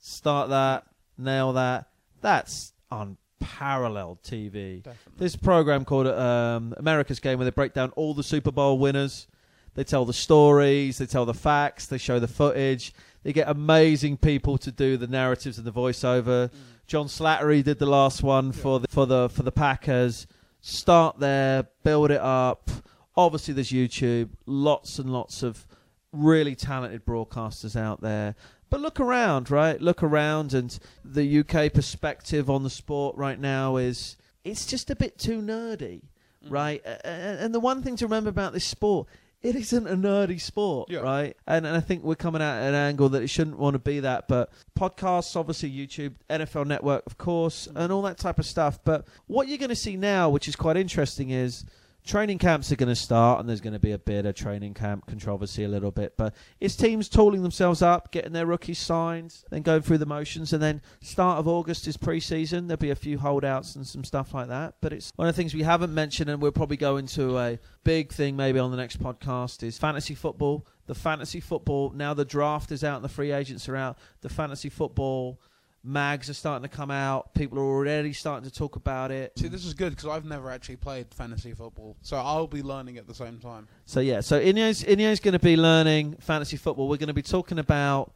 start 0.00 0.50
that 0.50 0.84
nail 1.16 1.52
that 1.52 1.88
that's 2.20 2.72
unparalleled 2.90 4.22
TV 4.22 4.82
Definitely. 4.82 5.12
this 5.16 5.36
program 5.36 5.84
called 5.84 6.08
um, 6.08 6.74
America's 6.76 7.20
Game 7.20 7.38
where 7.38 7.44
they 7.44 7.50
break 7.52 7.72
down 7.72 7.90
all 7.90 8.14
the 8.14 8.24
Super 8.24 8.50
Bowl 8.50 8.78
winners 8.78 9.28
they 9.74 9.84
tell 9.84 10.04
the 10.04 10.12
stories 10.12 10.98
they 10.98 11.06
tell 11.06 11.24
the 11.24 11.34
facts 11.34 11.86
they 11.86 11.98
show 11.98 12.18
the 12.18 12.28
footage 12.28 12.92
they 13.22 13.32
get 13.32 13.48
amazing 13.48 14.16
people 14.16 14.58
to 14.58 14.70
do 14.72 14.96
the 14.96 15.06
narratives 15.06 15.58
and 15.58 15.66
the 15.66 15.72
voiceover 15.72 16.50
John 16.88 17.06
Slattery 17.06 17.62
did 17.62 17.78
the 17.78 17.86
last 17.86 18.22
one 18.22 18.50
for 18.50 18.80
the, 18.80 18.88
for 18.88 19.04
the 19.04 19.28
for 19.28 19.42
the 19.42 19.52
Packers. 19.52 20.26
Start 20.62 21.18
there, 21.20 21.66
build 21.84 22.10
it 22.10 22.20
up. 22.20 22.70
Obviously, 23.14 23.52
there's 23.52 23.70
YouTube. 23.70 24.30
Lots 24.46 24.98
and 24.98 25.12
lots 25.12 25.42
of 25.42 25.66
really 26.12 26.54
talented 26.54 27.04
broadcasters 27.04 27.76
out 27.78 28.00
there. 28.00 28.34
But 28.70 28.80
look 28.80 29.00
around, 29.00 29.50
right? 29.50 29.78
Look 29.80 30.02
around, 30.02 30.54
and 30.54 30.78
the 31.04 31.40
UK 31.40 31.72
perspective 31.74 32.48
on 32.48 32.62
the 32.62 32.70
sport 32.70 33.16
right 33.18 33.38
now 33.38 33.76
is 33.76 34.16
it's 34.42 34.64
just 34.64 34.88
a 34.90 34.96
bit 34.96 35.18
too 35.18 35.42
nerdy, 35.42 36.00
Mm. 36.46 36.50
right? 36.50 36.82
And 37.04 37.52
the 37.54 37.60
one 37.60 37.82
thing 37.82 37.96
to 37.96 38.06
remember 38.06 38.30
about 38.30 38.54
this 38.54 38.64
sport, 38.64 39.08
it 39.42 39.54
isn't 39.54 39.86
a 39.86 39.96
nerdy 39.96 40.40
sport, 40.40 40.90
Yeah. 40.90 41.00
right? 41.00 41.36
And, 41.46 41.66
and 41.66 41.76
I 41.76 41.80
think 41.80 42.02
we're 42.02 42.16
coming 42.16 42.42
at 42.42 42.60
an 42.68 42.74
angle 42.74 43.08
that 43.10 43.22
it 43.22 43.28
shouldn't 43.28 43.58
want 43.58 43.74
to 43.74 43.78
be 43.78 44.00
that. 44.00 44.26
But 44.28 44.50
podcasts, 44.78 45.36
obviously, 45.36 45.70
YouTube, 45.70 46.14
NFL 46.28 46.66
Network, 46.66 47.04
of 47.06 47.18
course, 47.18 47.68
and 47.74 47.92
all 47.92 48.02
that 48.02 48.18
type 48.18 48.38
of 48.38 48.46
stuff. 48.46 48.78
But 48.84 49.06
what 49.26 49.46
you're 49.48 49.58
going 49.58 49.68
to 49.68 49.76
see 49.76 49.96
now, 49.96 50.28
which 50.28 50.48
is 50.48 50.56
quite 50.56 50.76
interesting, 50.76 51.30
is 51.30 51.64
training 52.04 52.38
camps 52.38 52.72
are 52.72 52.76
going 52.76 52.88
to 52.88 52.96
start, 52.96 53.40
and 53.40 53.48
there's 53.48 53.60
going 53.60 53.72
to 53.74 53.78
be 53.78 53.92
a 53.92 53.98
bit 53.98 54.26
of 54.26 54.34
training 54.34 54.74
camp 54.74 55.06
controversy 55.06 55.64
a 55.64 55.68
little 55.68 55.90
bit. 55.90 56.16
But 56.16 56.34
it's 56.60 56.76
teams 56.76 57.08
tooling 57.08 57.42
themselves 57.42 57.82
up, 57.82 58.12
getting 58.12 58.32
their 58.32 58.46
rookies 58.46 58.78
signed, 58.78 59.36
then 59.50 59.62
going 59.62 59.82
through 59.82 59.98
the 59.98 60.06
motions, 60.06 60.52
and 60.52 60.62
then 60.62 60.80
start 61.00 61.38
of 61.38 61.46
August 61.46 61.86
is 61.86 61.96
pre-season. 61.96 62.66
There'll 62.66 62.78
be 62.78 62.90
a 62.90 62.96
few 62.96 63.18
holdouts 63.18 63.76
and 63.76 63.86
some 63.86 64.04
stuff 64.04 64.34
like 64.34 64.48
that. 64.48 64.74
But 64.80 64.92
it's 64.92 65.12
one 65.16 65.28
of 65.28 65.34
the 65.34 65.40
things 65.40 65.54
we 65.54 65.62
haven't 65.62 65.92
mentioned, 65.92 66.30
and 66.30 66.40
we'll 66.40 66.52
probably 66.52 66.76
go 66.76 66.96
into 66.96 67.38
a 67.38 67.58
big 67.84 68.12
thing 68.12 68.36
maybe 68.36 68.58
on 68.58 68.70
the 68.70 68.76
next 68.76 69.02
podcast 69.02 69.62
is 69.62 69.78
fantasy 69.78 70.14
football. 70.14 70.66
The 70.86 70.94
fantasy 70.94 71.40
football 71.40 71.90
now 71.90 72.14
the 72.14 72.24
draft 72.24 72.72
is 72.72 72.82
out 72.82 72.96
and 72.96 73.04
the 73.04 73.10
free 73.10 73.32
agents 73.32 73.68
are 73.68 73.76
out. 73.76 73.98
The 74.22 74.28
fantasy 74.28 74.70
football 74.70 75.40
mags 75.88 76.28
are 76.28 76.34
starting 76.34 76.68
to 76.68 76.74
come 76.74 76.90
out. 76.90 77.34
People 77.34 77.58
are 77.58 77.62
already 77.62 78.12
starting 78.12 78.48
to 78.48 78.54
talk 78.54 78.76
about 78.76 79.10
it. 79.10 79.32
See, 79.38 79.48
this 79.48 79.64
is 79.64 79.74
good 79.74 79.90
because 79.90 80.06
I've 80.06 80.24
never 80.24 80.50
actually 80.50 80.76
played 80.76 81.12
fantasy 81.12 81.52
football, 81.52 81.96
so 82.02 82.16
I'll 82.16 82.46
be 82.46 82.62
learning 82.62 82.98
at 82.98 83.06
the 83.06 83.14
same 83.14 83.38
time. 83.38 83.66
So 83.86 84.00
yeah, 84.00 84.20
so 84.20 84.38
Inyo's 84.40 84.84
Inyo's 84.84 85.20
going 85.20 85.32
to 85.32 85.38
be 85.38 85.56
learning 85.56 86.16
fantasy 86.20 86.56
football. 86.56 86.88
We're 86.88 86.98
going 86.98 87.08
to 87.08 87.14
be 87.14 87.22
talking 87.22 87.58
about 87.58 88.12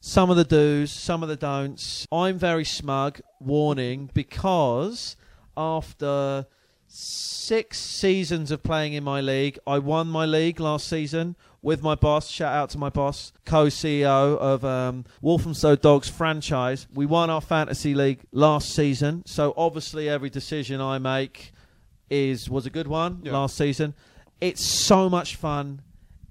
some 0.00 0.30
of 0.30 0.36
the 0.36 0.44
do's, 0.44 0.90
some 0.90 1.22
of 1.22 1.28
the 1.28 1.36
don'ts. 1.36 2.06
I'm 2.10 2.38
very 2.38 2.64
smug, 2.64 3.20
warning, 3.38 4.10
because 4.14 5.16
after 5.56 6.46
six 6.88 7.78
seasons 7.78 8.50
of 8.50 8.62
playing 8.62 8.94
in 8.94 9.04
my 9.04 9.20
league, 9.20 9.58
I 9.66 9.78
won 9.78 10.08
my 10.08 10.24
league 10.24 10.58
last 10.60 10.88
season 10.88 11.36
with 11.62 11.82
my 11.82 11.94
boss. 11.94 12.28
Shout 12.28 12.52
out 12.52 12.70
to 12.70 12.78
my 12.78 12.88
boss, 12.90 13.32
co-CEO 13.44 14.36
of 14.38 14.64
um, 14.64 15.04
Walthamstow 15.20 15.76
Dogs 15.76 16.08
franchise. 16.08 16.86
We 16.92 17.06
won 17.06 17.30
our 17.30 17.40
fantasy 17.40 17.94
league 17.94 18.20
last 18.32 18.74
season, 18.74 19.22
so 19.26 19.54
obviously 19.56 20.08
every 20.08 20.28
decision 20.30 20.80
I 20.80 20.98
make 20.98 21.52
is 22.10 22.50
was 22.50 22.66
a 22.66 22.70
good 22.70 22.88
one 22.88 23.20
Yeah. 23.24 23.32
last 23.32 23.56
season. 23.56 23.94
It's 24.40 24.62
so 24.64 25.08
much 25.08 25.36
fun. 25.36 25.82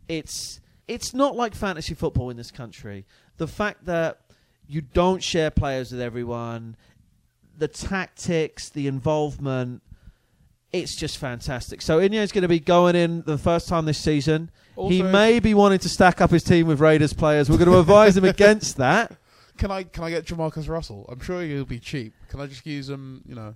It's 0.07 0.59
it's 0.87 1.13
not 1.13 1.35
like 1.35 1.55
fantasy 1.55 1.93
football 1.93 2.29
in 2.29 2.35
this 2.37 2.51
country. 2.51 3.05
The 3.37 3.47
fact 3.47 3.85
that 3.85 4.19
you 4.67 4.81
don't 4.81 5.23
share 5.23 5.49
players 5.49 5.91
with 5.91 6.01
everyone, 6.01 6.75
the 7.57 7.69
tactics, 7.69 8.67
the 8.69 8.87
involvement, 8.87 9.81
it's 10.73 10.95
just 10.95 11.17
fantastic. 11.17 11.81
So 11.81 11.99
Inyo's 11.99 12.31
going 12.31 12.43
to 12.43 12.47
be 12.47 12.59
going 12.59 12.95
in 12.95 13.23
the 13.23 13.37
first 13.37 13.67
time 13.67 13.85
this 13.85 13.97
season. 13.97 14.51
he 14.87 15.01
may 15.03 15.39
be 15.39 15.53
wanting 15.53 15.79
to 15.79 15.89
stack 15.89 16.21
up 16.21 16.31
his 16.31 16.43
team 16.43 16.67
with 16.67 16.79
Raiders 16.79 17.13
players. 17.13 17.49
We're 17.49 17.57
going 17.57 17.69
to 17.71 17.79
advise 17.79 18.15
him 18.17 18.23
against 18.35 18.77
that. 18.77 19.17
Can 19.57 19.69
I 19.69 19.83
can 19.83 20.03
I 20.05 20.09
get 20.09 20.25
Jamarcus 20.25 20.67
Russell? 20.69 21.05
I'm 21.11 21.19
sure 21.19 21.41
he'll 21.43 21.65
be 21.65 21.79
cheap. 21.79 22.13
Can 22.29 22.39
I 22.39 22.47
just 22.47 22.65
use 22.65 22.89
him? 22.89 23.21
You 23.27 23.35
know, 23.35 23.55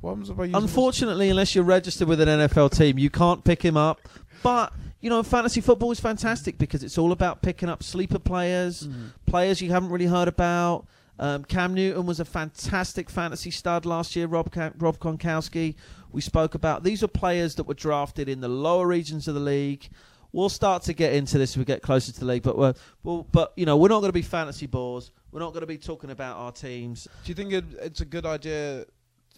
what 0.00 0.10
happens 0.10 0.30
if 0.30 0.38
I 0.40 0.44
use 0.44 0.54
him 0.56 0.62
Unfortunately, 0.62 1.28
unless 1.30 1.54
you're 1.54 1.62
registered 1.64 2.08
with 2.08 2.20
an 2.20 2.28
NFL 2.28 2.70
team, 2.76 2.98
you 2.98 3.10
can't 3.10 3.44
pick 3.44 3.62
him 3.62 3.76
up. 3.76 4.00
But 4.42 4.72
you 5.00 5.10
know, 5.10 5.22
fantasy 5.22 5.60
football 5.60 5.92
is 5.92 6.00
fantastic 6.00 6.58
because 6.58 6.82
it's 6.82 6.96
all 6.98 7.12
about 7.12 7.42
picking 7.42 7.68
up 7.68 7.82
sleeper 7.82 8.18
players, 8.18 8.86
Mhm. 8.88 9.12
players 9.26 9.60
you 9.60 9.70
haven't 9.70 9.90
really 9.90 10.06
heard 10.06 10.28
about. 10.28 10.86
Um, 11.18 11.44
Cam 11.44 11.74
Newton 11.74 12.06
was 12.06 12.18
a 12.18 12.24
fantastic 12.24 13.08
fantasy 13.10 13.50
stud 13.50 13.84
last 13.84 14.16
year. 14.16 14.26
Rob 14.26 14.50
Ka- 14.50 14.70
Rob 14.78 14.98
Gronkowski. 14.98 15.74
We 16.12 16.20
spoke 16.20 16.54
about 16.54 16.82
these 16.82 17.02
are 17.02 17.08
players 17.08 17.54
that 17.56 17.64
were 17.64 17.74
drafted 17.74 18.28
in 18.28 18.40
the 18.40 18.48
lower 18.48 18.86
regions 18.86 19.28
of 19.28 19.34
the 19.34 19.40
league. 19.40 19.88
We'll 20.32 20.48
start 20.48 20.82
to 20.84 20.94
get 20.94 21.12
into 21.12 21.36
this 21.36 21.50
as 21.50 21.58
we 21.58 21.64
get 21.64 21.82
closer 21.82 22.10
to 22.12 22.20
the 22.20 22.26
league, 22.26 22.42
but 22.42 22.56
we're, 22.56 22.74
well, 23.02 23.26
but 23.32 23.52
you 23.56 23.66
know 23.66 23.76
we're 23.76 23.88
not 23.88 24.00
going 24.00 24.08
to 24.08 24.14
be 24.14 24.22
fantasy 24.22 24.66
bores. 24.66 25.10
We're 25.30 25.40
not 25.40 25.50
going 25.50 25.62
to 25.62 25.66
be 25.66 25.78
talking 25.78 26.10
about 26.10 26.36
our 26.36 26.52
teams. 26.52 27.06
Do 27.24 27.30
you 27.30 27.34
think 27.34 27.52
it, 27.52 27.64
it's 27.80 28.00
a 28.00 28.06
good 28.06 28.26
idea 28.26 28.86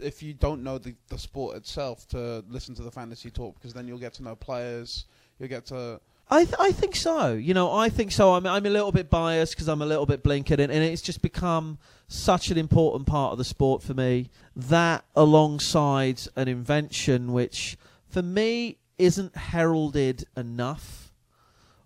if 0.01 0.23
you 0.23 0.35
don't 0.35 0.63
know 0.63 0.79
the, 0.79 0.95
the 1.09 1.19
sport 1.19 1.57
itself 1.57 2.07
to 2.09 2.45
listen 2.49 2.75
to 2.75 2.83
the 2.83 2.91
fantasy 2.91 3.31
talk 3.31 3.55
because 3.55 3.73
then 3.73 3.87
you'll 3.87 3.99
get 3.99 4.15
to 4.15 4.23
know 4.23 4.35
players, 4.35 5.07
you'll 5.39 5.49
get 5.49 5.67
to 5.67 6.01
I 6.35 6.45
th- 6.45 6.57
I 6.59 6.73
think 6.73 6.97
so. 6.97 7.35
You 7.35 7.55
know, 7.55 7.73
I 7.73 7.89
think 7.89 8.11
so. 8.11 8.35
I'm 8.35 8.45
I'm 8.45 8.67
a 8.67 8.71
little 8.71 8.91
bit 8.91 9.09
biased 9.09 9.55
because 9.55 9.69
I'm 9.69 9.81
a 9.83 9.87
little 9.87 10.05
bit 10.05 10.25
blinkered, 10.25 10.59
and, 10.59 10.73
and 10.73 10.83
it's 10.83 11.01
just 11.01 11.23
become 11.23 11.79
such 12.09 12.51
an 12.51 12.59
important 12.59 13.07
part 13.07 13.31
of 13.31 13.39
the 13.39 13.45
sport 13.45 13.85
for 13.85 13.95
me. 13.95 14.31
That 14.57 15.05
alongside 15.15 16.23
an 16.35 16.49
invention 16.49 17.33
which, 17.33 17.79
for 18.09 18.21
me, 18.21 18.79
isn't 18.99 19.37
heralded 19.37 20.25
enough, 20.37 21.13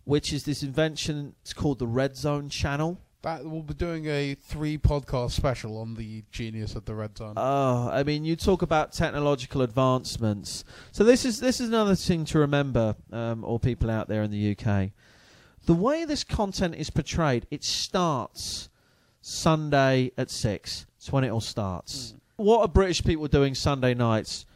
which 0.04 0.32
is 0.32 0.44
this 0.44 0.62
invention. 0.62 1.34
It's 1.42 1.52
called 1.52 1.78
the 1.78 1.86
Red 1.86 2.16
Zone 2.16 2.48
Channel. 2.48 2.98
That. 3.22 3.44
We'll 3.44 3.62
be 3.62 3.74
doing 3.74 4.06
a 4.06 4.34
three 4.34 4.78
podcast 4.78 5.32
special 5.32 5.78
on 5.78 5.94
the 5.94 6.24
genius 6.30 6.74
of 6.74 6.84
the 6.84 6.94
red 6.94 7.16
zone. 7.16 7.34
Oh, 7.36 7.88
I 7.90 8.02
mean, 8.02 8.24
you 8.24 8.36
talk 8.36 8.62
about 8.62 8.92
technological 8.92 9.62
advancements. 9.62 10.64
So 10.92 11.04
this 11.04 11.24
is 11.24 11.40
this 11.40 11.60
is 11.60 11.68
another 11.68 11.94
thing 11.94 12.24
to 12.26 12.38
remember, 12.38 12.96
um, 13.12 13.44
all 13.44 13.58
people 13.58 13.90
out 13.90 14.08
there 14.08 14.22
in 14.22 14.30
the 14.30 14.56
UK. 14.56 14.90
The 15.66 15.74
way 15.74 16.04
this 16.04 16.24
content 16.24 16.76
is 16.76 16.90
portrayed, 16.90 17.46
it 17.50 17.62
starts 17.64 18.68
Sunday 19.20 20.12
at 20.16 20.30
six. 20.30 20.86
It's 20.96 21.12
when 21.12 21.24
it 21.24 21.30
all 21.30 21.40
starts. 21.40 22.14
What 22.36 22.60
are 22.60 22.68
British 22.68 23.04
people 23.04 23.26
doing 23.26 23.54
Sunday 23.54 23.94
nights? 23.94 24.46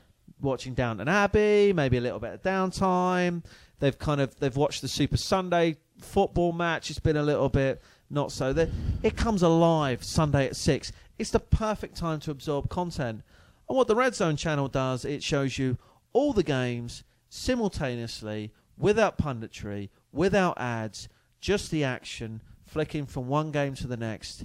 Watching 0.40 0.74
Downton 0.74 1.08
Abbey, 1.08 1.72
maybe 1.72 1.98
a 1.98 2.00
little 2.00 2.18
bit 2.18 2.34
of 2.34 2.42
downtime. 2.42 3.44
They've 3.78 3.96
kind 3.96 4.20
of 4.20 4.38
they've 4.40 4.56
watched 4.56 4.82
the 4.82 4.88
Super 4.88 5.16
Sunday 5.16 5.76
football 6.00 6.52
match. 6.52 6.90
It's 6.90 6.98
been 6.98 7.16
a 7.16 7.22
little 7.22 7.48
bit 7.48 7.80
not 8.12 8.30
so. 8.30 8.52
They- 8.52 8.70
It 9.02 9.16
comes 9.16 9.42
alive 9.42 10.04
Sunday 10.04 10.46
at 10.46 10.56
six. 10.56 10.92
It's 11.18 11.30
the 11.30 11.40
perfect 11.40 11.96
time 11.96 12.20
to 12.20 12.30
absorb 12.30 12.68
content. 12.68 13.22
And 13.68 13.76
what 13.76 13.88
the 13.88 13.96
Red 13.96 14.14
Zone 14.14 14.36
channel 14.36 14.68
does, 14.68 15.04
it 15.04 15.22
shows 15.22 15.58
you 15.58 15.78
all 16.12 16.32
the 16.32 16.42
games 16.42 17.04
simultaneously, 17.28 18.52
without 18.76 19.18
punditry, 19.18 19.88
without 20.12 20.58
ads, 20.60 21.08
just 21.40 21.70
the 21.70 21.82
action, 21.84 22.40
flicking 22.64 23.06
from 23.06 23.28
one 23.28 23.50
game 23.50 23.74
to 23.76 23.86
the 23.86 23.96
next. 23.96 24.44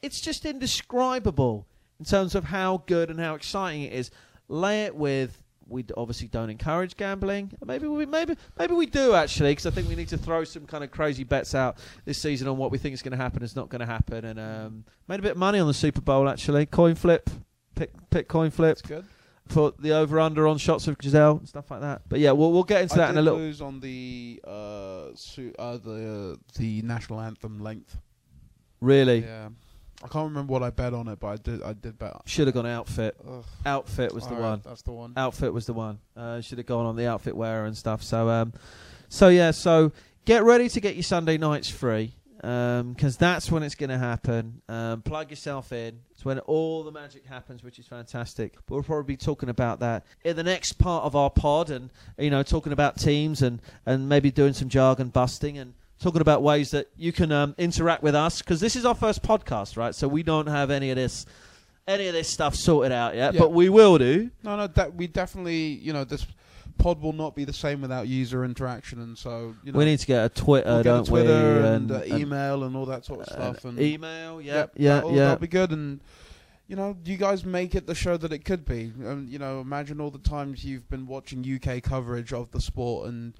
It's 0.00 0.20
just 0.20 0.44
indescribable 0.44 1.66
in 1.98 2.04
terms 2.04 2.34
of 2.34 2.44
how 2.44 2.84
good 2.86 3.10
and 3.10 3.18
how 3.18 3.34
exciting 3.34 3.82
it 3.82 3.92
is. 3.92 4.10
Lay 4.48 4.84
it 4.84 4.94
with. 4.94 5.42
We 5.68 5.84
obviously 5.96 6.28
don't 6.28 6.50
encourage 6.50 6.96
gambling. 6.96 7.52
Maybe 7.64 7.86
we 7.86 8.06
maybe 8.06 8.36
maybe 8.58 8.74
we 8.74 8.86
do 8.86 9.14
actually 9.14 9.50
because 9.52 9.66
I 9.66 9.70
think 9.70 9.88
we 9.88 9.94
need 9.94 10.08
to 10.08 10.18
throw 10.18 10.44
some 10.44 10.66
kind 10.66 10.82
of 10.82 10.90
crazy 10.90 11.24
bets 11.24 11.54
out 11.54 11.76
this 12.04 12.18
season 12.18 12.48
on 12.48 12.56
what 12.56 12.70
we 12.70 12.78
think 12.78 12.94
is 12.94 13.02
going 13.02 13.12
to 13.12 13.22
happen, 13.22 13.42
is 13.42 13.54
not 13.54 13.68
going 13.68 13.80
to 13.80 13.86
happen, 13.86 14.24
and 14.24 14.40
um, 14.40 14.84
made 15.08 15.20
a 15.20 15.22
bit 15.22 15.32
of 15.32 15.36
money 15.36 15.58
on 15.58 15.66
the 15.66 15.74
Super 15.74 16.00
Bowl 16.00 16.28
actually. 16.28 16.64
Coin 16.66 16.94
flip, 16.94 17.28
pick 17.74 17.90
pick 18.10 18.28
coin 18.28 18.50
flip 18.50 18.78
That's 18.78 18.88
good. 18.88 19.04
put 19.48 19.80
the 19.82 19.92
over 19.92 20.18
under 20.18 20.46
on 20.48 20.56
shots 20.58 20.88
of 20.88 20.96
Gisele 20.98 21.38
and 21.38 21.48
stuff 21.48 21.70
like 21.70 21.80
that. 21.82 22.02
But 22.08 22.20
yeah, 22.20 22.32
we'll 22.32 22.50
we'll 22.52 22.64
get 22.64 22.82
into 22.82 22.94
I 22.94 22.98
that 22.98 23.10
in 23.10 23.18
a 23.18 23.22
little. 23.22 23.38
lose 23.38 23.60
on 23.60 23.80
the 23.80 24.40
uh, 24.46 25.08
su- 25.14 25.54
uh 25.58 25.76
the 25.76 26.38
the 26.56 26.80
national 26.82 27.20
anthem 27.20 27.58
length. 27.60 27.98
Really, 28.80 29.20
Yeah, 29.20 29.48
I 30.02 30.08
can't 30.08 30.28
remember 30.28 30.52
what 30.52 30.62
I 30.62 30.70
bet 30.70 30.94
on 30.94 31.08
it, 31.08 31.18
but 31.18 31.26
I 31.26 31.36
did. 31.36 31.62
I 31.62 31.72
did 31.72 31.98
bet. 31.98 32.22
should 32.26 32.46
have 32.46 32.54
gone 32.54 32.66
outfit. 32.66 33.16
Ugh. 33.26 33.44
Outfit 33.66 34.14
was 34.14 34.24
the 34.26 34.34
Alright, 34.34 34.50
one. 34.50 34.62
That's 34.64 34.82
the 34.82 34.92
one. 34.92 35.12
Outfit 35.16 35.52
was 35.52 35.66
the 35.66 35.72
one. 35.72 35.98
Uh, 36.16 36.40
should 36.40 36.58
have 36.58 36.66
gone 36.66 36.86
on 36.86 36.94
the 36.96 37.08
outfit 37.08 37.36
wearer 37.36 37.66
and 37.66 37.76
stuff. 37.76 38.02
So 38.02 38.28
um, 38.28 38.52
so 39.08 39.28
yeah, 39.28 39.50
so 39.50 39.92
get 40.24 40.44
ready 40.44 40.68
to 40.68 40.80
get 40.80 40.94
your 40.94 41.02
Sunday 41.02 41.36
nights 41.36 41.68
free. 41.68 42.14
Because 42.40 43.16
that's 43.16 43.50
when 43.50 43.64
it's 43.64 43.74
going 43.74 43.90
to 43.90 43.98
happen. 43.98 44.62
Um, 44.68 45.02
plug 45.02 45.30
yourself 45.30 45.72
in. 45.72 45.98
It's 46.12 46.24
when 46.24 46.38
all 46.38 46.84
the 46.84 46.92
magic 46.92 47.26
happens, 47.26 47.64
which 47.64 47.80
is 47.80 47.86
fantastic. 47.88 48.54
But 48.66 48.74
we'll 48.74 48.84
probably 48.84 49.14
be 49.14 49.16
talking 49.16 49.48
about 49.48 49.80
that 49.80 50.06
in 50.22 50.36
the 50.36 50.44
next 50.44 50.74
part 50.74 51.02
of 51.02 51.16
our 51.16 51.30
pod, 51.30 51.70
and 51.70 51.90
you 52.16 52.30
know, 52.30 52.44
talking 52.44 52.72
about 52.72 52.96
teams 52.96 53.42
and 53.42 53.60
and 53.86 54.08
maybe 54.08 54.30
doing 54.30 54.52
some 54.52 54.68
jargon 54.68 55.08
busting 55.08 55.58
and 55.58 55.74
talking 56.00 56.20
about 56.20 56.42
ways 56.42 56.70
that 56.72 56.88
you 56.96 57.12
can 57.12 57.32
um, 57.32 57.54
interact 57.58 58.02
with 58.02 58.14
us. 58.14 58.40
Because 58.40 58.60
this 58.60 58.76
is 58.76 58.84
our 58.84 58.94
first 58.94 59.22
podcast, 59.22 59.76
right? 59.76 59.94
So 59.94 60.06
we 60.08 60.22
don't 60.22 60.46
have 60.46 60.70
any 60.70 60.90
of 60.90 60.96
this 60.96 61.26
any 61.86 62.06
of 62.06 62.12
this 62.12 62.28
stuff 62.28 62.54
sorted 62.54 62.92
out 62.92 63.14
yet, 63.16 63.32
Yeah. 63.32 63.40
but 63.40 63.52
we 63.52 63.70
will 63.70 63.96
do. 63.96 64.30
No, 64.42 64.56
no, 64.56 64.66
that 64.66 64.94
we 64.94 65.06
definitely, 65.06 65.68
you 65.68 65.94
know, 65.94 66.04
this 66.04 66.26
pod 66.76 67.00
will 67.00 67.14
not 67.14 67.34
be 67.34 67.44
the 67.44 67.52
same 67.52 67.80
without 67.80 68.06
user 68.06 68.44
interaction, 68.44 69.00
and 69.00 69.16
so 69.16 69.54
you 69.64 69.72
know, 69.72 69.78
we 69.78 69.86
need 69.86 69.98
to 69.98 70.06
get 70.06 70.24
a 70.26 70.28
Twitter, 70.28 70.68
we'll 70.68 70.82
get 70.82 70.90
don't 70.90 71.06
Twitter 71.06 71.62
we? 71.62 71.66
and, 71.68 71.90
uh, 71.90 72.02
email 72.04 72.64
and 72.64 72.76
all 72.76 72.84
that 72.86 73.06
sort 73.06 73.20
of 73.20 73.28
and 73.28 73.56
stuff, 73.56 73.64
and 73.64 73.80
email. 73.80 74.38
Yeah, 74.40 74.54
Yep, 74.54 74.72
yeah, 74.76 74.94
that'll, 74.96 75.10
yeah. 75.12 75.16
that'll 75.16 75.36
be 75.40 75.46
good. 75.48 75.70
And 75.72 76.00
you 76.68 76.76
know, 76.76 76.94
you 77.06 77.16
guys 77.16 77.46
make 77.46 77.74
it 77.74 77.86
the 77.86 77.94
show 77.94 78.18
that 78.18 78.34
it 78.34 78.44
could 78.44 78.66
be. 78.66 78.92
Um, 79.06 79.26
you 79.30 79.38
know, 79.38 79.62
imagine 79.62 79.98
all 79.98 80.10
the 80.10 80.18
times 80.18 80.62
you've 80.66 80.86
been 80.90 81.06
watching 81.06 81.42
UK 81.42 81.82
coverage 81.82 82.34
of 82.34 82.50
the 82.50 82.60
sport, 82.60 83.08
and 83.08 83.32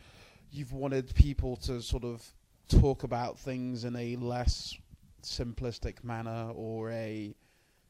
you've 0.51 0.73
wanted 0.73 1.15
people 1.15 1.57
to 1.57 1.83
sort 1.83 2.05
of 2.05 2.27
talk 2.69 3.03
about 3.03 3.39
things 3.39 3.85
in 3.85 3.97
a 3.97 4.17
less 4.17 4.77
simplistic 5.23 6.05
manner 6.05 6.51
or 6.55 6.91
a 6.91 7.35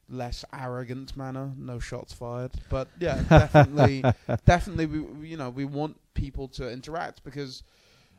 less 0.09 0.43
arrogant 0.53 1.15
manner. 1.15 1.51
No 1.57 1.79
shots 1.79 2.13
fired, 2.13 2.51
but 2.69 2.87
yeah, 2.99 3.21
definitely, 3.29 4.03
definitely, 4.45 4.85
we 4.85 5.27
you 5.27 5.37
know 5.37 5.49
we 5.49 5.65
want 5.65 5.97
people 6.13 6.47
to 6.49 6.71
interact 6.71 7.23
because 7.23 7.63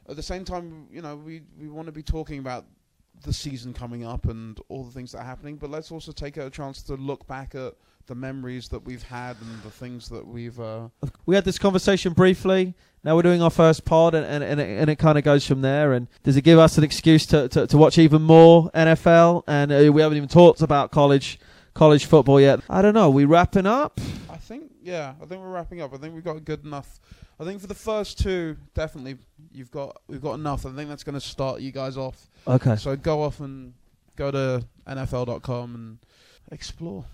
at 0.08 0.16
the 0.16 0.22
same 0.22 0.44
time, 0.44 0.86
you 0.90 1.02
know, 1.02 1.16
we 1.16 1.42
we 1.58 1.68
want 1.68 1.86
to 1.86 1.92
be 1.92 2.02
talking 2.02 2.38
about 2.38 2.64
the 3.22 3.32
season 3.32 3.72
coming 3.72 4.04
up 4.04 4.26
and 4.26 4.58
all 4.68 4.82
the 4.84 4.90
things 4.90 5.12
that 5.12 5.18
are 5.18 5.24
happening, 5.24 5.56
but 5.56 5.70
let's 5.70 5.92
also 5.92 6.12
take 6.12 6.36
a 6.36 6.50
chance 6.50 6.82
to 6.82 6.94
look 6.94 7.26
back 7.26 7.54
at 7.54 7.74
the 8.10 8.14
memories 8.16 8.68
that 8.70 8.84
we've 8.84 9.04
had 9.04 9.36
and 9.40 9.62
the 9.62 9.70
things 9.70 10.08
that 10.08 10.26
we've. 10.26 10.58
Uh, 10.58 10.88
we 11.26 11.36
had 11.36 11.44
this 11.44 11.58
conversation 11.58 12.12
briefly. 12.12 12.74
Now 13.04 13.14
we're 13.14 13.22
doing 13.22 13.40
our 13.40 13.50
first 13.50 13.84
pod, 13.84 14.14
and 14.14 14.26
and, 14.26 14.42
and 14.42 14.60
it, 14.60 14.80
and 14.80 14.90
it 14.90 14.96
kind 14.96 15.16
of 15.16 15.22
goes 15.22 15.46
from 15.46 15.62
there. 15.62 15.92
And 15.92 16.08
does 16.24 16.36
it 16.36 16.42
give 16.42 16.58
us 16.58 16.76
an 16.76 16.82
excuse 16.82 17.24
to, 17.26 17.48
to, 17.48 17.68
to 17.68 17.78
watch 17.78 17.98
even 17.98 18.22
more 18.22 18.68
NFL? 18.72 19.44
And 19.46 19.70
uh, 19.72 19.92
we 19.92 20.02
haven't 20.02 20.16
even 20.16 20.28
talked 20.28 20.60
about 20.60 20.90
college 20.90 21.38
college 21.72 22.04
football 22.04 22.40
yet. 22.40 22.60
I 22.68 22.82
don't 22.82 22.94
know. 22.94 23.10
We 23.10 23.26
wrapping 23.26 23.64
up? 23.64 24.00
I 24.28 24.38
think, 24.38 24.72
yeah, 24.82 25.14
I 25.22 25.24
think 25.26 25.40
we're 25.40 25.52
wrapping 25.52 25.80
up. 25.80 25.94
I 25.94 25.96
think 25.96 26.12
we've 26.12 26.24
got 26.24 26.44
good 26.44 26.64
enough. 26.64 26.98
I 27.38 27.44
think 27.44 27.60
for 27.60 27.68
the 27.68 27.74
first 27.74 28.18
two, 28.18 28.56
definitely, 28.74 29.18
you've 29.52 29.70
got 29.70 30.02
we've 30.08 30.20
got 30.20 30.34
enough. 30.34 30.66
I 30.66 30.72
think 30.72 30.88
that's 30.88 31.04
going 31.04 31.14
to 31.14 31.20
start 31.20 31.60
you 31.60 31.70
guys 31.70 31.96
off. 31.96 32.28
Okay. 32.48 32.74
So 32.74 32.96
go 32.96 33.22
off 33.22 33.38
and 33.38 33.72
go 34.16 34.32
to 34.32 34.64
NFL.com 34.88 35.74
and 35.76 35.98
explore. 36.50 37.04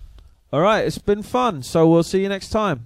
All 0.51 0.61
right. 0.61 0.85
It's 0.85 0.97
been 0.97 1.23
fun. 1.23 1.63
So 1.63 1.87
we'll 1.87 2.03
see 2.03 2.21
you 2.21 2.29
next 2.29 2.49
time. 2.49 2.85